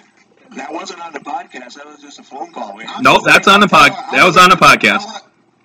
That 0.56 0.74
wasn't 0.74 1.02
on 1.02 1.14
the 1.14 1.20
podcast. 1.20 1.76
That 1.76 1.86
was 1.86 2.00
just 2.00 2.20
a 2.20 2.24
phone 2.24 2.52
call. 2.52 2.76
We 2.76 2.86
no, 3.02 3.22
that's 3.26 3.48
on 3.48 3.62
the 3.62 3.68
pod. 3.68 3.92
That 4.12 4.26
was 4.26 4.36
on 4.38 4.50
the 4.50 4.58
podcast. 4.58 5.22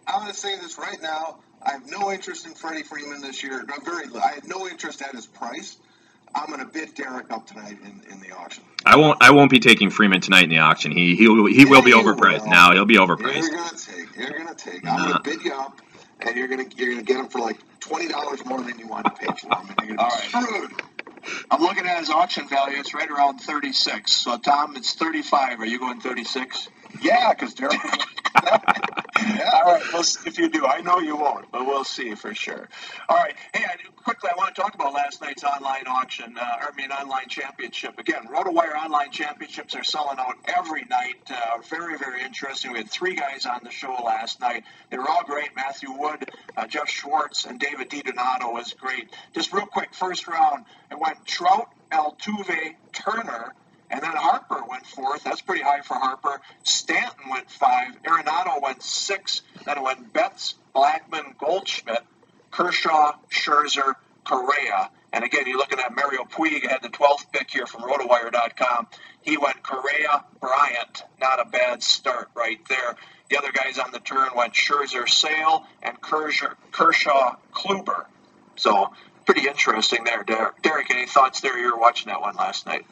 I'm 0.07 0.21
going 0.21 0.33
to 0.33 0.39
say 0.39 0.57
this 0.61 0.79
right 0.79 1.01
now. 1.03 1.39
I 1.63 1.73
have 1.73 1.91
no 1.91 2.13
interest 2.13 2.47
in 2.47 2.55
Freddie 2.55 2.85
Freeman 2.85 3.21
this 3.21 3.43
year. 3.43 3.65
I'm 3.73 3.85
very. 3.85 4.05
I 4.23 4.35
have 4.35 4.47
no 4.47 4.69
interest 4.69 5.03
at 5.03 5.13
his 5.13 5.27
price. 5.27 5.77
I'm 6.35 6.47
going 6.47 6.61
to 6.61 6.67
bid 6.67 6.95
Derek 6.95 7.31
up 7.33 7.47
tonight 7.47 7.79
in, 7.83 8.03
in 8.13 8.21
the 8.21 8.33
auction. 8.37 8.63
I 8.85 8.97
won't. 8.97 9.21
I 9.21 9.33
won't 9.33 9.51
be 9.51 9.59
taking 9.59 9.91
Freeman 9.91 10.21
tonight 10.21 10.45
in 10.45 10.51
the 10.51 10.59
auction. 10.59 10.93
He 10.93 11.17
he 11.17 11.25
he 11.25 11.65
yeah, 11.65 11.69
will 11.69 11.83
be 11.83 11.93
overpriced. 11.93 12.43
Will. 12.43 12.51
Now 12.51 12.73
he'll 12.73 12.85
be 12.85 12.97
overpriced. 12.97 13.43
You're 13.43 13.51
going 13.51 13.69
to 13.69 13.77
take. 13.77 14.17
You're 14.17 14.31
going 14.31 14.49
to 14.49 14.55
take. 14.55 14.87
I'm 14.87 15.03
going 15.03 15.15
to 15.15 15.21
bid 15.21 15.43
you 15.43 15.53
up, 15.53 15.81
and 16.21 16.37
you're 16.37 16.49
going 16.49 16.69
to 16.69 16.77
you're 16.77 16.93
going 16.93 17.05
to 17.05 17.13
get 17.13 17.19
him 17.19 17.29
for 17.29 17.41
like 17.41 17.59
twenty 17.81 18.07
dollars 18.07 18.45
more 18.45 18.61
than 18.61 18.79
you 18.79 18.87
want 18.87 19.07
to 19.07 19.11
pay 19.11 19.27
for 19.27 19.49
him, 19.49 19.75
and 19.79 19.89
you're 19.89 19.97
going 19.97 20.11
to 20.11 20.17
be 20.17 20.29
screwed. 20.29 20.83
I'm 21.51 21.61
looking 21.61 21.87
at 21.87 21.99
his 21.99 22.11
auction 22.11 22.49
value. 22.49 22.79
It's 22.79 22.95
right 22.95 23.11
around 23.11 23.39
36. 23.39 24.13
So, 24.13 24.39
Tom, 24.39 24.77
it's 24.77 24.95
35. 24.95 25.61
Are 25.61 25.67
you 25.67 25.79
going 25.79 26.01
36? 26.01 26.69
Yeah, 27.03 27.33
because. 27.35 27.55
yeah. 29.21 29.51
All 29.55 29.73
right. 29.73 29.83
Well, 29.93 30.03
if 30.03 30.39
you 30.39 30.49
do, 30.49 30.67
I 30.67 30.81
know 30.81 30.99
you 30.99 31.17
won't, 31.17 31.51
but 31.51 31.67
we'll 31.67 31.85
see 31.85 32.15
for 32.15 32.35
sure. 32.35 32.69
All 33.09 33.17
right. 33.17 33.35
Hey, 33.55 33.65
I, 33.65 33.77
quickly, 33.97 34.31
I 34.33 34.37
want 34.37 34.55
to 34.55 34.61
talk 34.61 34.75
about 34.75 34.93
last 34.93 35.21
night's 35.21 35.45
online 35.45 35.87
auction. 35.87 36.37
Uh, 36.39 36.43
I 36.43 36.71
mean, 36.77 36.91
online 36.91 37.29
championship. 37.29 37.99
Again, 37.99 38.27
RotoWire 38.29 38.75
online 38.75 39.11
championships 39.11 39.75
are 39.75 39.85
selling 39.85 40.19
out 40.19 40.37
every 40.47 40.85
night. 40.85 41.31
Uh, 41.31 41.59
very, 41.69 41.99
very 41.99 42.23
interesting. 42.23 42.73
We 42.73 42.79
had 42.79 42.91
three 42.91 43.15
guys 43.15 43.47
on 43.47 43.61
the 43.63 43.71
show 43.71 43.95
last 44.05 44.41
night. 44.41 44.65
They 44.91 44.99
were 44.99 45.09
all 45.09 45.25
great. 45.25 45.51
Matthew 45.57 45.93
Wood, 45.93 46.31
uh, 46.57 46.67
Jeff 46.67 46.89
Schwartz, 46.89 47.45
and 47.45 47.59
David 47.59 47.91
DiDonato 47.91 48.53
was 48.53 48.73
great. 48.75 49.11
Just 49.35 49.53
real 49.53 49.67
quick, 49.67 49.95
first 49.95 50.29
round, 50.29 50.65
it 50.91 50.99
went 50.99 51.25
Trout, 51.27 51.69
Altuve, 51.91 52.75
Turner. 52.93 53.55
And 53.97 54.05
then 54.05 54.13
Harper 54.15 54.63
went 54.69 54.87
fourth. 54.87 55.25
That's 55.25 55.41
pretty 55.41 55.63
high 55.63 55.81
for 55.81 55.95
Harper. 55.95 56.39
Stanton 56.65 57.31
went 57.31 57.51
five. 57.51 57.95
Arenado 58.03 58.61
went 58.61 58.83
six. 58.83 59.41
Then 59.65 59.79
it 59.79 59.83
went 59.83 60.13
Betts, 60.13 60.55
Blackmon, 60.75 61.39
Goldschmidt, 61.39 62.03
Kershaw, 62.51 63.15
Scherzer, 63.31 63.95
Correa. 64.23 64.91
And 65.15 65.25
again, 65.25 65.45
you're 65.47 65.57
looking 65.57 65.79
at 65.79 65.97
Mario 65.97 66.25
Puig 66.25 66.69
had 66.69 66.83
the 66.83 66.91
12th 66.91 67.33
pick 67.33 67.51
here 67.51 67.67
from 67.67 67.85
RotoWire.com. 67.85 68.87
He 69.23 69.39
went 69.39 69.63
Correa, 69.63 70.27
Bryant. 70.41 71.03
Not 71.19 71.41
a 71.41 71.47
bad 71.47 71.83
start 71.83 72.29
right 72.35 72.61
there. 72.69 72.97
The 73.31 73.39
other 73.39 73.51
guys 73.51 73.79
on 73.79 73.93
the 73.93 74.01
turn 74.01 74.29
went 74.37 74.53
Scherzer, 74.53 75.09
Sale, 75.09 75.65
and 75.83 75.99
Kershaw, 76.03 77.37
Kluber. 77.51 78.05
So 78.57 78.93
pretty 79.25 79.49
interesting 79.49 80.05
there, 80.05 80.23
Derek. 80.23 80.61
Derek, 80.61 80.91
any 80.91 81.07
thoughts 81.07 81.41
there? 81.41 81.59
You 81.59 81.73
were 81.73 81.81
watching 81.81 82.09
that 82.09 82.21
one 82.21 82.37
last 82.37 82.67
night. 82.67 82.85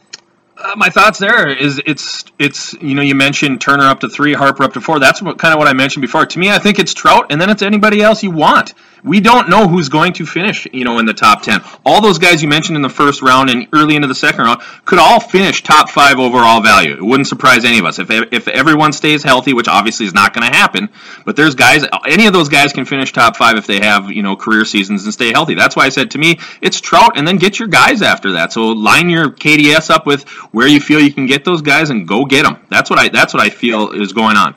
Uh, 0.56 0.74
my 0.76 0.88
thoughts 0.88 1.18
there 1.18 1.48
is 1.48 1.82
it's 1.84 2.24
it's 2.38 2.74
you 2.74 2.94
know 2.94 3.02
you 3.02 3.14
mentioned 3.14 3.60
Turner 3.60 3.84
up 3.84 4.00
to 4.00 4.08
three, 4.08 4.34
Harper 4.34 4.62
up 4.62 4.72
to 4.74 4.80
four. 4.80 5.00
That's 5.00 5.20
what, 5.20 5.36
kind 5.38 5.52
of 5.52 5.58
what 5.58 5.66
I 5.66 5.72
mentioned 5.72 6.02
before. 6.02 6.26
To 6.26 6.38
me, 6.38 6.50
I 6.50 6.58
think 6.58 6.78
it's 6.78 6.94
Trout, 6.94 7.26
and 7.30 7.40
then 7.40 7.50
it's 7.50 7.62
anybody 7.62 8.02
else 8.02 8.22
you 8.22 8.30
want 8.30 8.72
we 9.04 9.20
don't 9.20 9.50
know 9.50 9.68
who's 9.68 9.90
going 9.90 10.14
to 10.14 10.26
finish, 10.26 10.66
you 10.72 10.84
know, 10.84 10.98
in 10.98 11.04
the 11.04 11.12
top 11.12 11.42
10. 11.42 11.60
All 11.84 12.00
those 12.00 12.18
guys 12.18 12.42
you 12.42 12.48
mentioned 12.48 12.76
in 12.76 12.82
the 12.82 12.88
first 12.88 13.20
round 13.20 13.50
and 13.50 13.68
early 13.72 13.96
into 13.96 14.08
the 14.08 14.14
second 14.14 14.44
round 14.44 14.62
could 14.86 14.98
all 14.98 15.20
finish 15.20 15.62
top 15.62 15.90
five 15.90 16.18
overall 16.18 16.62
value. 16.62 16.94
It 16.94 17.02
wouldn't 17.02 17.28
surprise 17.28 17.66
any 17.66 17.78
of 17.78 17.84
us. 17.84 17.98
If, 17.98 18.10
if 18.10 18.48
everyone 18.48 18.94
stays 18.94 19.22
healthy, 19.22 19.52
which 19.52 19.68
obviously 19.68 20.06
is 20.06 20.14
not 20.14 20.32
going 20.32 20.50
to 20.50 20.56
happen, 20.56 20.88
but 21.26 21.36
there's 21.36 21.54
guys, 21.54 21.84
any 22.08 22.26
of 22.26 22.32
those 22.32 22.48
guys 22.48 22.72
can 22.72 22.86
finish 22.86 23.12
top 23.12 23.36
five 23.36 23.56
if 23.56 23.66
they 23.66 23.80
have, 23.80 24.10
you 24.10 24.22
know, 24.22 24.36
career 24.36 24.64
seasons 24.64 25.04
and 25.04 25.12
stay 25.12 25.32
healthy. 25.32 25.54
That's 25.54 25.76
why 25.76 25.84
I 25.84 25.90
said 25.90 26.12
to 26.12 26.18
me, 26.18 26.40
it's 26.62 26.80
Trout 26.80 27.12
and 27.16 27.28
then 27.28 27.36
get 27.36 27.58
your 27.58 27.68
guys 27.68 28.00
after 28.00 28.32
that. 28.32 28.54
So 28.54 28.68
line 28.68 29.10
your 29.10 29.28
KDS 29.28 29.90
up 29.90 30.06
with 30.06 30.24
where 30.54 30.68
you 30.68 30.80
feel 30.80 31.00
you 31.00 31.12
can 31.12 31.26
get 31.26 31.44
those 31.44 31.62
guys 31.62 31.90
and 31.90 32.06
go 32.06 32.24
get 32.24 32.44
them. 32.44 32.64
That's 32.70 32.88
what 32.88 33.00
I, 33.00 33.08
that's 33.08 33.34
what 33.34 33.42
I 33.42 33.50
feel 33.50 33.90
is 33.90 34.12
going 34.12 34.36
on. 34.36 34.54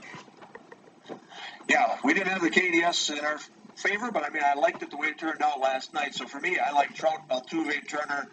Yeah, 1.68 1.98
we 2.04 2.14
didn't 2.14 2.28
have 2.28 2.42
the 2.44 2.52
KDS 2.52 3.18
in 3.18 3.26
our 3.26 3.40
favor, 3.76 4.12
but 4.12 4.24
I 4.24 4.30
mean, 4.30 4.44
I 4.46 4.54
liked 4.54 4.84
it 4.84 4.92
the 4.92 4.98
way 4.98 5.08
it 5.08 5.18
turned 5.18 5.42
out 5.42 5.60
last 5.60 5.96
night. 5.96 6.14
So 6.14 6.28
for 6.28 6.40
me, 6.40 6.60
I 6.60 6.72
like 6.72 6.94
Trout, 6.94 7.28
Altuve, 7.30 7.88
Turner, 7.88 8.28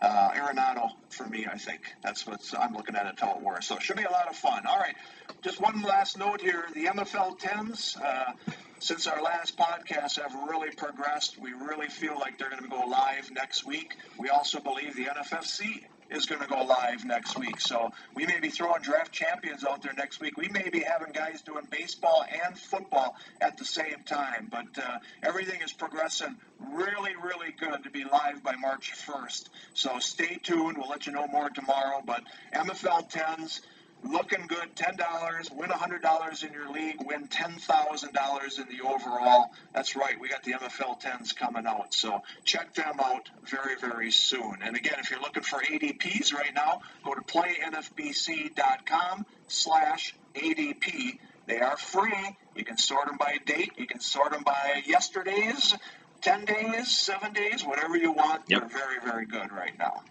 uh, 0.00 0.30
Arenado 0.30 0.90
for 1.10 1.26
me, 1.26 1.46
I 1.46 1.58
think. 1.58 1.82
That's 2.02 2.26
what 2.26 2.42
I'm 2.58 2.72
looking 2.72 2.96
at 2.96 3.06
it 3.06 3.20
how 3.20 3.38
it. 3.56 3.62
So 3.64 3.76
it 3.76 3.82
should 3.82 3.98
be 3.98 4.04
a 4.04 4.10
lot 4.10 4.28
of 4.28 4.34
fun. 4.34 4.64
All 4.66 4.78
right, 4.78 4.96
just 5.42 5.60
one 5.60 5.82
last 5.82 6.16
note 6.16 6.40
here. 6.40 6.64
The 6.72 6.86
MFL 6.86 7.38
10s, 7.38 8.02
uh, 8.02 8.32
since 8.78 9.06
our 9.06 9.20
last 9.22 9.58
podcast, 9.58 10.18
have 10.18 10.34
really 10.48 10.70
progressed. 10.74 11.38
We 11.38 11.52
really 11.52 11.88
feel 11.88 12.18
like 12.18 12.38
they're 12.38 12.50
going 12.50 12.62
to 12.62 12.70
go 12.70 12.86
live 12.86 13.30
next 13.32 13.66
week. 13.66 13.96
We 14.18 14.30
also 14.30 14.60
believe 14.60 14.96
the 14.96 15.04
NFFC 15.04 15.84
is 16.12 16.26
going 16.26 16.40
to 16.40 16.48
go 16.48 16.62
live 16.62 17.04
next 17.04 17.38
week. 17.38 17.60
So 17.60 17.90
we 18.14 18.26
may 18.26 18.40
be 18.40 18.50
throwing 18.50 18.82
draft 18.82 19.12
champions 19.12 19.64
out 19.64 19.82
there 19.82 19.94
next 19.94 20.20
week. 20.20 20.36
We 20.36 20.48
may 20.48 20.68
be 20.68 20.80
having 20.80 21.12
guys 21.12 21.42
doing 21.42 21.66
baseball 21.70 22.24
and 22.44 22.58
football 22.58 23.16
at 23.40 23.58
the 23.58 23.64
same 23.64 24.02
time. 24.04 24.48
But 24.50 24.78
uh, 24.78 24.98
everything 25.22 25.60
is 25.62 25.72
progressing 25.72 26.36
really, 26.72 27.14
really 27.16 27.52
good 27.58 27.84
to 27.84 27.90
be 27.90 28.04
live 28.04 28.42
by 28.42 28.56
March 28.56 28.92
1st. 29.06 29.48
So 29.74 29.98
stay 29.98 30.38
tuned. 30.42 30.78
We'll 30.78 30.88
let 30.88 31.06
you 31.06 31.12
know 31.12 31.26
more 31.26 31.50
tomorrow. 31.50 32.02
But 32.04 32.22
MFL 32.54 33.10
10s 33.10 33.60
looking 34.02 34.46
good. 34.46 34.74
Ten 34.76 34.96
dollars, 34.96 35.50
win 35.50 35.70
a 35.70 35.76
hundred 35.76 36.02
dollars 36.02 36.42
in 36.42 36.52
your 36.52 36.70
league, 36.70 36.96
win 37.04 37.28
ten 37.28 37.52
thousand 37.52 38.12
dollars 38.12 38.58
in 38.58 38.66
the 38.68 38.86
overall. 38.86 39.52
That's 39.74 39.96
right, 39.96 40.18
we 40.20 40.28
got 40.28 40.42
the 40.42 40.52
MFL 40.52 41.00
tens 41.00 41.32
coming 41.32 41.66
out, 41.66 41.94
so 41.94 42.22
check 42.44 42.74
them 42.74 43.00
out 43.00 43.30
very, 43.44 43.76
very 43.76 44.10
soon. 44.10 44.58
And 44.62 44.76
again, 44.76 44.96
if 44.98 45.10
you're 45.10 45.20
looking 45.20 45.42
for 45.42 45.62
ADPs 45.62 46.32
right 46.32 46.54
now, 46.54 46.82
go 47.04 47.14
to 47.14 47.20
playnfbc.com 47.22 49.26
slash 49.48 50.14
ADP. 50.34 51.18
They 51.46 51.60
are 51.60 51.76
free. 51.76 52.36
You 52.54 52.64
can 52.64 52.78
sort 52.78 53.06
them 53.06 53.16
by 53.18 53.38
date. 53.44 53.72
You 53.76 53.86
can 53.86 54.00
sort 54.00 54.32
them 54.32 54.42
by 54.44 54.82
yesterday's, 54.86 55.74
ten 56.20 56.44
days, 56.44 56.96
seven 56.96 57.32
days, 57.32 57.64
whatever 57.64 57.96
you 57.96 58.12
want. 58.12 58.42
Yep. 58.48 58.60
They're 58.60 58.68
very, 58.68 59.00
very 59.04 59.26
good 59.26 59.50
right 59.52 59.76
now. 59.78 60.02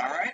All 0.00 0.10
right. 0.10 0.32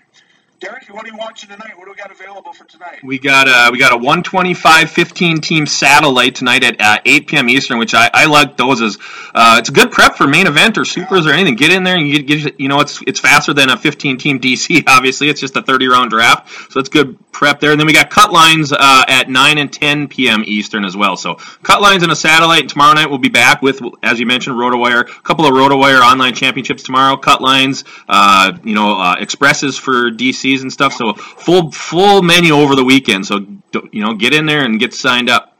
Derek, 0.60 0.88
what 0.90 1.04
are 1.04 1.08
you 1.08 1.16
watching 1.16 1.50
tonight? 1.50 1.76
What 1.76 1.84
do 1.84 1.92
we 1.92 1.96
got 1.96 2.10
available 2.10 2.52
for 2.52 2.64
tonight? 2.64 2.98
We 3.04 3.20
got 3.20 3.46
a 3.46 3.70
we 3.70 3.78
got 3.78 3.92
a 3.92 3.96
125 3.96 4.90
15 4.90 5.40
team 5.40 5.66
satellite 5.66 6.34
tonight 6.34 6.64
at 6.64 6.80
uh, 6.80 6.98
8 7.04 7.28
p.m. 7.28 7.48
Eastern, 7.48 7.78
which 7.78 7.94
I, 7.94 8.10
I 8.12 8.26
like 8.26 8.56
those 8.56 8.82
as 8.82 8.98
uh, 9.36 9.56
it's 9.60 9.68
a 9.68 9.72
good 9.72 9.92
prep 9.92 10.16
for 10.16 10.26
main 10.26 10.48
event 10.48 10.76
or 10.76 10.84
supers 10.84 11.26
yeah. 11.26 11.30
or 11.30 11.34
anything. 11.34 11.54
Get 11.54 11.70
in 11.70 11.84
there 11.84 11.96
and 11.96 12.08
you 12.08 12.22
get, 12.24 12.58
you 12.58 12.66
know 12.66 12.80
it's 12.80 13.00
it's 13.06 13.20
faster 13.20 13.54
than 13.54 13.70
a 13.70 13.76
15 13.76 14.18
team 14.18 14.40
DC. 14.40 14.82
Obviously, 14.88 15.28
it's 15.28 15.40
just 15.40 15.56
a 15.56 15.62
30 15.62 15.86
round 15.86 16.10
draft, 16.10 16.72
so 16.72 16.80
it's 16.80 16.88
good 16.88 17.16
prep 17.38 17.60
there. 17.60 17.70
And 17.70 17.78
then 17.78 17.86
we 17.86 17.92
got 17.92 18.10
cut 18.10 18.32
lines 18.32 18.72
uh, 18.72 19.04
at 19.06 19.30
9 19.30 19.58
and 19.58 19.72
10 19.72 20.08
p.m. 20.08 20.42
Eastern 20.44 20.84
as 20.84 20.96
well. 20.96 21.16
So 21.16 21.36
cut 21.62 21.80
lines 21.80 22.02
and 22.02 22.10
a 22.10 22.16
satellite. 22.16 22.62
And 22.62 22.70
tomorrow 22.70 22.94
night 22.94 23.08
we'll 23.08 23.18
be 23.18 23.28
back 23.28 23.62
with, 23.62 23.80
as 24.02 24.18
you 24.18 24.26
mentioned, 24.26 24.56
RotoWire. 24.56 25.02
A 25.02 25.22
couple 25.22 25.46
of 25.46 25.52
RotoWire 25.52 26.00
online 26.00 26.34
championships 26.34 26.82
tomorrow. 26.82 27.16
Cut 27.16 27.40
lines, 27.40 27.84
uh, 28.08 28.58
you 28.64 28.74
know, 28.74 29.00
uh, 29.00 29.16
expresses 29.20 29.78
for 29.78 30.10
And 30.56 30.72
stuff. 30.72 30.94
So 30.94 31.12
full 31.14 31.70
full 31.70 32.22
menu 32.22 32.54
over 32.54 32.74
the 32.74 32.84
weekend. 32.84 33.26
So 33.26 33.38
you 33.92 34.02
know, 34.02 34.14
get 34.14 34.34
in 34.34 34.46
there 34.46 34.64
and 34.64 34.80
get 34.80 34.94
signed 34.94 35.28
up. 35.30 35.58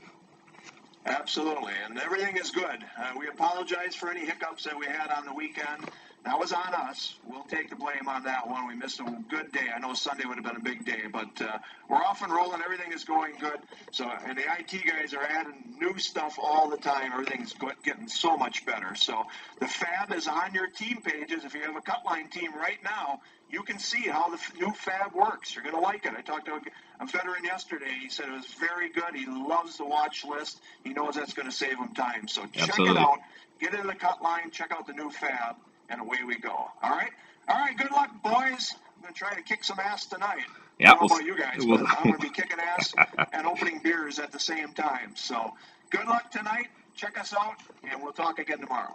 Absolutely, 1.07 1.73
and 1.87 1.99
everything 1.99 2.37
is 2.37 2.51
good. 2.51 2.85
Uh, 2.99 3.13
we 3.19 3.29
apologize 3.29 3.95
for 3.95 4.11
any 4.11 4.27
hiccups 4.27 4.65
that 4.65 4.79
we 4.79 4.87
had 4.87 5.11
on 5.11 5.25
the 5.25 5.33
weekend. 5.33 5.85
That 6.25 6.39
was 6.39 6.53
on 6.53 6.75
us. 6.75 7.15
We'll 7.27 7.45
take 7.45 7.71
the 7.71 7.77
blame 7.77 8.09
on 8.09 8.25
that 8.25 8.47
one. 8.49 8.67
We 8.69 8.75
missed 8.75 9.01
a 9.01 9.05
good 9.31 9.53
day. 9.53 9.69
I 9.75 9.79
know 9.79 9.95
Sunday 9.95 10.25
would 10.27 10.37
have 10.37 10.45
been 10.45 10.57
a 10.57 10.61
big 10.61 10.85
day, 10.85 11.03
but 11.11 11.41
uh, 11.41 11.59
we're 11.89 11.97
off 12.03 12.23
and 12.23 12.33
rolling. 12.33 12.61
Everything 12.63 12.93
is 12.93 13.05
going 13.05 13.35
good. 13.41 13.59
So, 13.93 14.11
and 14.27 14.37
the 14.37 14.43
IT 14.43 14.85
guys 14.87 15.15
are 15.15 15.23
adding 15.23 15.77
new 15.79 15.97
stuff 15.99 16.39
all 16.43 16.69
the 16.69 16.77
time. 16.77 17.13
Everything's 17.13 17.55
getting 17.85 18.09
so 18.09 18.37
much 18.37 18.67
better. 18.67 18.95
So, 18.95 19.25
the 19.61 19.67
FAAB 19.67 20.15
is 20.17 20.27
on 20.27 20.55
your 20.55 20.67
team 20.67 21.01
pages. 21.03 21.45
If 21.45 21.55
you 21.55 21.63
have 21.63 21.77
a 21.77 21.81
cut 21.81 22.05
line 22.05 22.29
team 22.29 22.55
right 22.55 22.83
now, 22.83 23.21
you 23.49 23.63
can 23.63 23.79
see 23.79 24.03
how 24.03 24.29
the 24.29 24.39
new 24.59 24.73
FAAB 24.73 25.15
works. 25.15 25.55
You're 25.55 25.65
going 25.65 25.77
to 25.77 25.81
like 25.81 26.05
it. 26.05 26.13
I 26.17 26.21
talked 26.21 26.47
to 26.47 26.61
a 27.01 27.07
veteran 27.07 27.45
yesterday. 27.45 27.97
He 28.01 28.11
said 28.11 28.29
it 28.29 28.33
was 28.33 28.47
very 28.47 28.91
good. 28.91 29.15
He 29.15 29.27
loves 29.27 29.79
the 29.79 29.87
watch 29.87 30.25
list. 30.25 30.61
He 30.85 30.93
knows 30.93 31.15
that's 31.15 31.33
going 31.33 31.49
to 31.49 31.57
save 31.57 31.79
him 31.79 31.95
time. 31.95 32.29
So, 32.29 32.43
check 32.53 32.71
Absolutely. 32.71 32.97
it 32.97 32.99
out. 32.99 33.19
Get 33.61 33.75
in 33.75 33.87
the 33.87 33.95
cut 33.95 34.21
line. 34.21 34.51
Check 34.51 34.73
out 34.73 34.87
the 34.87 34.93
new 34.93 35.11
FAAB 35.11 35.57
and 35.89 36.01
away 36.01 36.19
we 36.27 36.37
go. 36.37 36.51
All 36.51 36.91
right? 36.91 37.11
All 37.49 37.57
right, 37.57 37.77
good 37.77 37.91
luck, 37.91 38.11
boys. 38.23 38.75
I'm 38.97 39.03
going 39.03 39.15
to 39.15 39.19
try 39.19 39.35
to 39.35 39.43
kick 39.43 39.65
some 39.65 39.79
ass 39.79 40.07
tonight. 40.07 40.45
Yeah, 40.79 40.95
we'll, 41.01 41.07
about 41.07 41.25
you 41.25 41.37
guys, 41.39 41.59
we'll, 41.59 41.79
but 41.79 41.87
I'm 41.99 42.05
going 42.05 42.21
to 42.21 42.21
be 42.21 42.31
kicking 42.31 42.59
ass 42.61 42.95
and 43.33 43.47
opening 43.47 43.81
beers 43.83 44.19
at 44.19 44.33
the 44.33 44.39
same 44.41 44.73
time. 44.75 45.13
So 45.15 45.55
Good 45.91 46.07
luck 46.07 46.31
tonight. 46.31 46.69
Check 46.95 47.19
us 47.19 47.33
out, 47.33 47.57
and 47.91 48.03
we'll 48.03 48.13
talk 48.13 48.39
again 48.39 48.59
tomorrow. 48.59 48.95